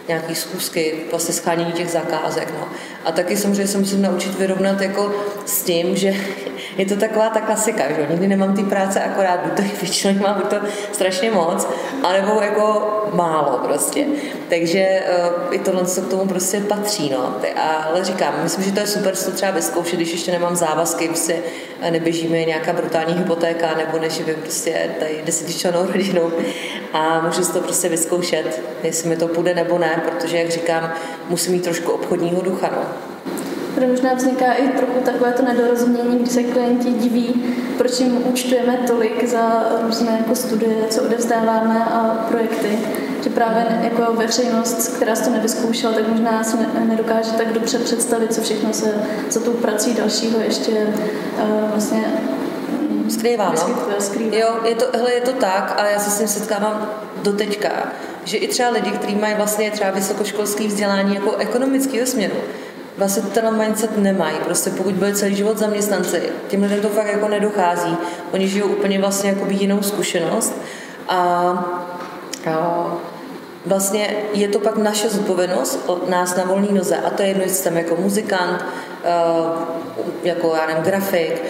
[0.08, 2.54] nějaký schůzky, vlastně schánění těch zakázek.
[2.60, 2.68] No.
[3.04, 5.14] A taky samozřejmě se musím naučit vyrovnat jako
[5.46, 6.14] s tím, že
[6.78, 10.42] je to taková ta klasika, že nikdy nemám ty práce akorát, buď to většinou mám
[10.50, 10.56] to
[10.92, 11.68] strašně moc,
[12.02, 14.06] anebo jako málo prostě.
[14.48, 15.02] Takže
[15.48, 17.34] uh, i tohle co k tomu prostě patří, no.
[17.90, 21.36] Ale říkám, myslím, že to je super to třeba vyzkoušet, když ještě nemám závazky, prostě
[21.90, 26.32] neběžíme nějaká brutální hypotéka, nebo než by prostě tady desetičlenou rodinou
[26.92, 30.92] a můžu si to prostě vyzkoušet, jestli mi to půjde nebo ne, protože, jak říkám,
[31.28, 32.82] musím mít trošku obchodního ducha, no.
[33.74, 37.44] Protože možná vzniká i trochu takové to nedorozumění, kdy se klienti diví,
[37.78, 42.78] proč jim účtujeme tolik za různé jako studie, co odevzdáváme a projekty.
[43.22, 48.40] Že právě jako veřejnost, která to nevyzkoušela, tak možná si nedokáže tak dobře představit, co
[48.40, 48.94] všechno se
[49.30, 52.04] za tou prací dalšího ještě uh, vlastně
[53.08, 53.76] skrývá, no.
[53.98, 54.36] Skrývá.
[54.36, 56.90] Jo, je to, hele, je to tak a já se s tím setkávám
[57.22, 57.68] do teďka,
[58.24, 62.36] že i třeba lidi, kteří mají vlastně třeba vysokoškolské vzdělání jako ekonomického směru,
[62.98, 64.36] vlastně ten mindset nemají.
[64.44, 67.96] Prostě pokud byli celý život zaměstnanci, těm lidem to fakt jako nedochází.
[68.32, 70.54] Oni žijou úplně vlastně jako jinou zkušenost
[71.08, 71.18] a,
[72.50, 72.86] a
[73.66, 77.42] vlastně je to pak naše zodpovědnost od nás na volný noze a to je jedno,
[77.42, 78.64] jestli jsem jako muzikant,
[80.22, 81.42] jako já nevím, grafik,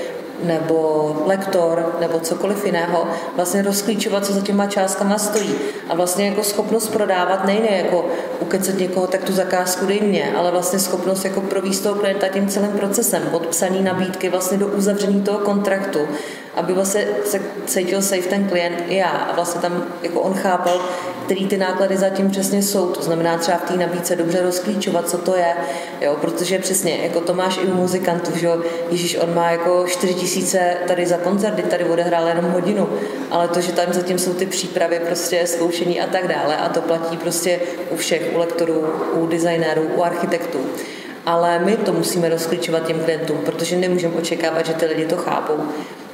[0.44, 5.54] nebo lektor, nebo cokoliv jiného, vlastně rozklíčovat, co za těma částkama stojí.
[5.88, 8.06] A vlastně jako schopnost prodávat nejde jako
[8.40, 12.48] ukecet někoho, tak tu zakázku dej mě, ale vlastně schopnost jako províst toho klienta tím
[12.48, 15.98] celým procesem, od psaní nabídky vlastně do uzavření toho kontraktu,
[16.54, 20.80] aby vlastně se cítil safe ten klient i já a vlastně tam jako on chápal,
[21.24, 22.86] který ty náklady zatím přesně jsou.
[22.86, 25.54] To znamená třeba v té nabídce dobře rozklíčovat, co to je,
[26.00, 28.48] jo, protože přesně, jako to máš i u muzikantů, že
[28.90, 32.88] Ježíš, on má jako 4 tisíce tady za koncerty, tady odehrál jenom hodinu,
[33.30, 36.80] ale to, že tam zatím jsou ty přípravy, prostě zkoušení a tak dále a to
[36.80, 37.60] platí prostě
[37.90, 40.58] u všech, u lektorů, u designérů, u architektů
[41.26, 45.58] ale my to musíme rozklíčovat těm klientům, protože nemůžeme očekávat, že ty lidi to chápou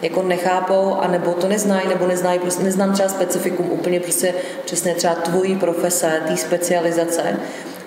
[0.03, 4.35] jako nechápou, anebo to neznají, nebo neznají, prostě neznám třeba specifikum úplně prostě
[4.65, 7.37] přesně třeba tvojí profese, té specializace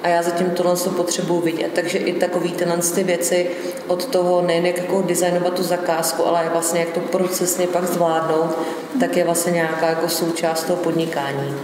[0.03, 1.71] a já zatím tohle to potřebuji vidět.
[1.75, 3.49] Takže i takový tyhle ty věci
[3.87, 8.57] od toho nejen jak jako designovat tu zakázku, ale vlastně jak to procesně pak zvládnout,
[8.99, 11.55] tak je vlastně nějaká jako součást toho podnikání.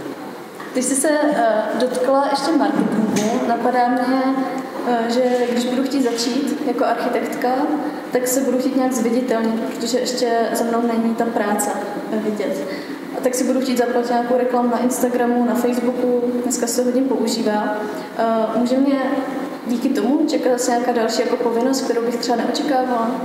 [0.72, 4.22] Když jsi se uh, dotkla ještě marketingu, napadá mě,
[5.08, 7.48] že když budu chtít začít jako architektka,
[8.12, 11.70] tak se budu chtít nějak zviditelnit, protože ještě za mnou není ta práce
[12.12, 12.64] vidět.
[13.18, 17.02] A tak si budu chtít zaplatit nějakou reklamu na Instagramu, na Facebooku, dneska se hodně
[17.02, 17.76] používá.
[18.54, 18.98] Uh, může mě
[19.66, 23.10] díky tomu čeká se nějaká další jako povinnost, kterou bych třeba neočekávala?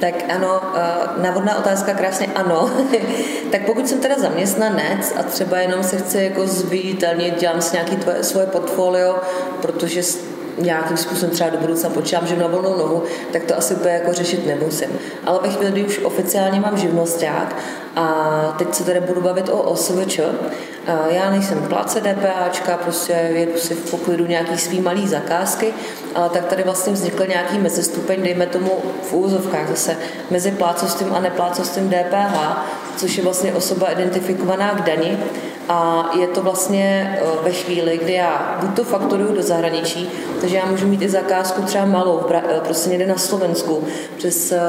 [0.00, 2.70] Tak ano, eh, návodná otázka krásně ano.
[3.50, 8.24] tak pokud jsem teda zaměstnanec a třeba jenom se chci jako zviditelnit, dělám si tvoje,
[8.24, 9.20] svoje portfolio,
[9.62, 10.02] protože
[10.58, 13.02] nějakým způsobem třeba do budoucna počítám, že na volnou nohu,
[13.32, 14.88] tak to asi úplně jako řešit nemusím.
[15.24, 17.56] Ale ve chvíli, kdy už oficiálně mám živnosták
[17.96, 20.20] a teď se tady budu bavit o OSVČ,
[21.08, 25.74] já nejsem pláce DPAčka, prostě jedu si v poklidu nějaký svý malý zakázky,
[26.14, 28.70] ale tak tady vlastně vznikl nějaký mezistupeň, dejme tomu
[29.02, 29.96] v úzovkách zase
[30.30, 32.38] mezi plácostým a neplácostým DPH,
[32.96, 35.18] což je vlastně osoba identifikovaná k dani
[35.68, 40.10] a je to vlastně eh, ve chvíli, kdy já buď to fakturuju do zahraničí,
[40.40, 43.84] takže já můžu mít i zakázku třeba malou, eh, prostě někde na Slovensku,
[44.16, 44.60] přes, eh,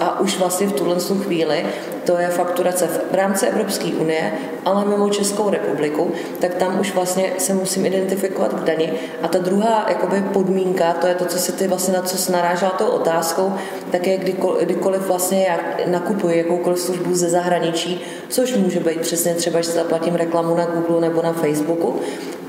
[0.00, 1.64] a už vlastně v tuhle chvíli
[2.04, 4.32] to je fakturace v rámci Evropské unie,
[4.64, 8.92] ale mimo Českou republiku, tak tam už vlastně se musím identifikovat k dani.
[9.22, 12.70] A ta druhá jakoby podmínka, to je to, co se ty vlastně na co narážela
[12.70, 13.52] tou otázkou,
[13.90, 19.34] tak je kdykoliv, kdykoliv vlastně já nakupuji jakoukoliv službu ze zahraničí, což může být přesně
[19.34, 22.00] třeba, že zaplatím reklamu na Google nebo na Facebooku.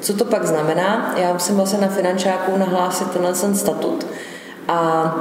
[0.01, 1.13] Co to pak znamená?
[1.17, 4.07] Já musím vlastně na finančáku nahlásit tenhle ten statut.
[4.67, 5.15] A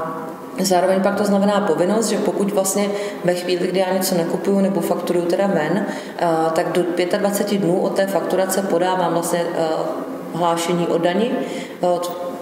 [0.65, 2.89] Zároveň pak to znamená povinnost, že pokud vlastně
[3.25, 5.87] ve chvíli, kdy já něco nekupuju nebo fakturuju teda ven,
[6.19, 6.83] eh, tak do
[7.19, 9.69] 25 dnů od té fakturace podávám vlastně eh,
[10.35, 11.31] hlášení o dani
[11.83, 11.87] eh,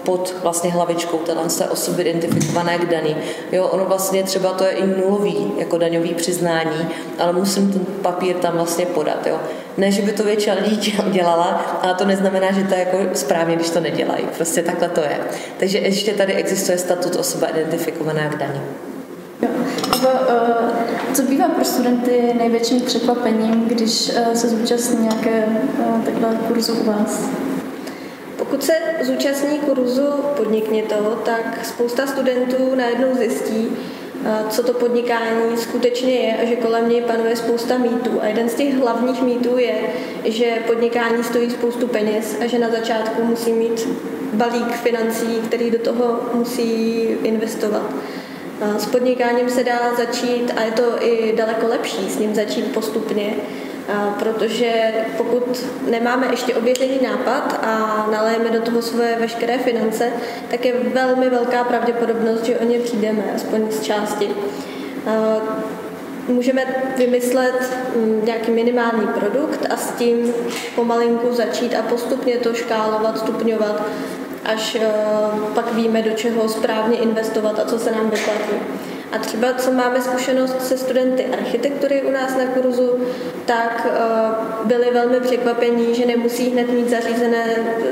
[0.03, 3.15] pod vlastně hlavičkou téhle osoby identifikované k daní.
[3.51, 6.89] Jo, ono vlastně třeba to je i nulový jako daňový přiznání,
[7.19, 9.27] ale musím ten papír tam vlastně podat.
[9.27, 9.39] Jo.
[9.77, 13.55] Ne, že by to většina lidí dělala, ale to neznamená, že to je jako správně,
[13.55, 14.23] když to nedělají.
[14.35, 15.19] Prostě takhle to je.
[15.57, 18.61] Takže ještě tady existuje statut osoba identifikovaná k daní.
[19.41, 19.49] Jo.
[20.03, 20.69] uh,
[21.13, 25.45] co bývá pro studenty největším překvapením, když uh, se zúčastní nějaké
[25.79, 27.29] uh, takhle kurzu u vás?
[28.49, 33.67] Pokud se zúčastní kurzu Podnikně to, tak spousta studentů najednou zjistí,
[34.49, 38.21] co to podnikání skutečně je a že kolem něj panuje spousta mýtů.
[38.21, 39.73] A jeden z těch hlavních mýtů je,
[40.25, 43.87] že podnikání stojí spoustu peněz a že na začátku musí mít
[44.33, 47.93] balík financí, který do toho musí investovat.
[48.77, 53.35] S podnikáním se dá začít a je to i daleko lepší s ním začít postupně
[54.19, 60.11] protože pokud nemáme ještě ověřený nápad a nalejeme do toho svoje veškeré finance,
[60.51, 64.29] tak je velmi velká pravděpodobnost, že o ně přijdeme, aspoň z části.
[66.27, 66.65] Můžeme
[66.97, 70.33] vymyslet mm, nějaký minimální produkt a s tím
[70.75, 73.81] pomalinku začít a postupně to škálovat, stupňovat,
[74.45, 74.77] až
[75.55, 78.55] pak víme, do čeho správně investovat a co se nám vyplatí.
[79.11, 82.95] A třeba, co máme zkušenost se studenty architektury u nás na kurzu,
[83.45, 87.45] tak uh, byli velmi překvapení, že nemusí hned mít zařízené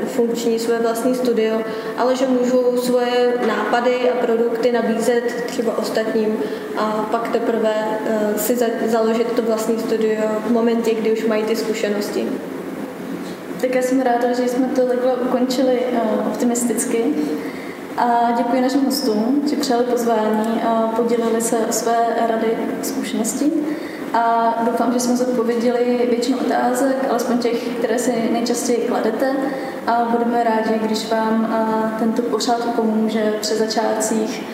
[0.06, 1.60] funkční své vlastní studio,
[1.96, 6.36] ale že můžou svoje nápady a produkty nabízet třeba ostatním
[6.76, 11.42] a pak teprve uh, si za, založit to vlastní studio v momentě, kdy už mají
[11.42, 12.28] ty zkušenosti.
[13.60, 17.04] Tak já jsem ráda, že jsme to takhle ukončili uh, optimisticky.
[17.98, 21.96] A děkuji našim hostům, že přijali pozvání a podělili se o své
[22.28, 23.52] rady a zkušenosti.
[24.14, 29.32] A doufám, že jsme zodpověděli většinu otázek, alespoň těch, které si nejčastěji kladete.
[29.86, 31.54] A budeme rádi, když vám
[31.98, 34.44] tento pořád pomůže při začátcích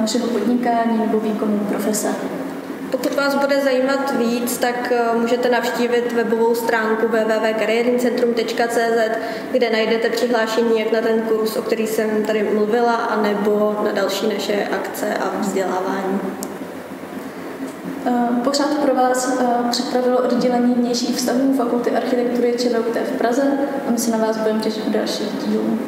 [0.00, 2.08] našeho podnikání nebo výkonu profese.
[2.90, 9.18] Pokud vás bude zajímat víc, tak eh, můžete navštívit webovou stránku www.kariérnicentrum.cz,
[9.52, 14.28] kde najdete přihlášení jak na ten kurz, o který jsem tady mluvila, anebo na další
[14.28, 16.20] naše akce a vzdělávání.
[18.06, 23.42] Eh, pořád pro vás eh, připravilo oddělení vnějších vztahů Fakulty architektury ČVUT v Praze
[23.88, 25.78] a my se na vás budeme těšit u dalších dílů.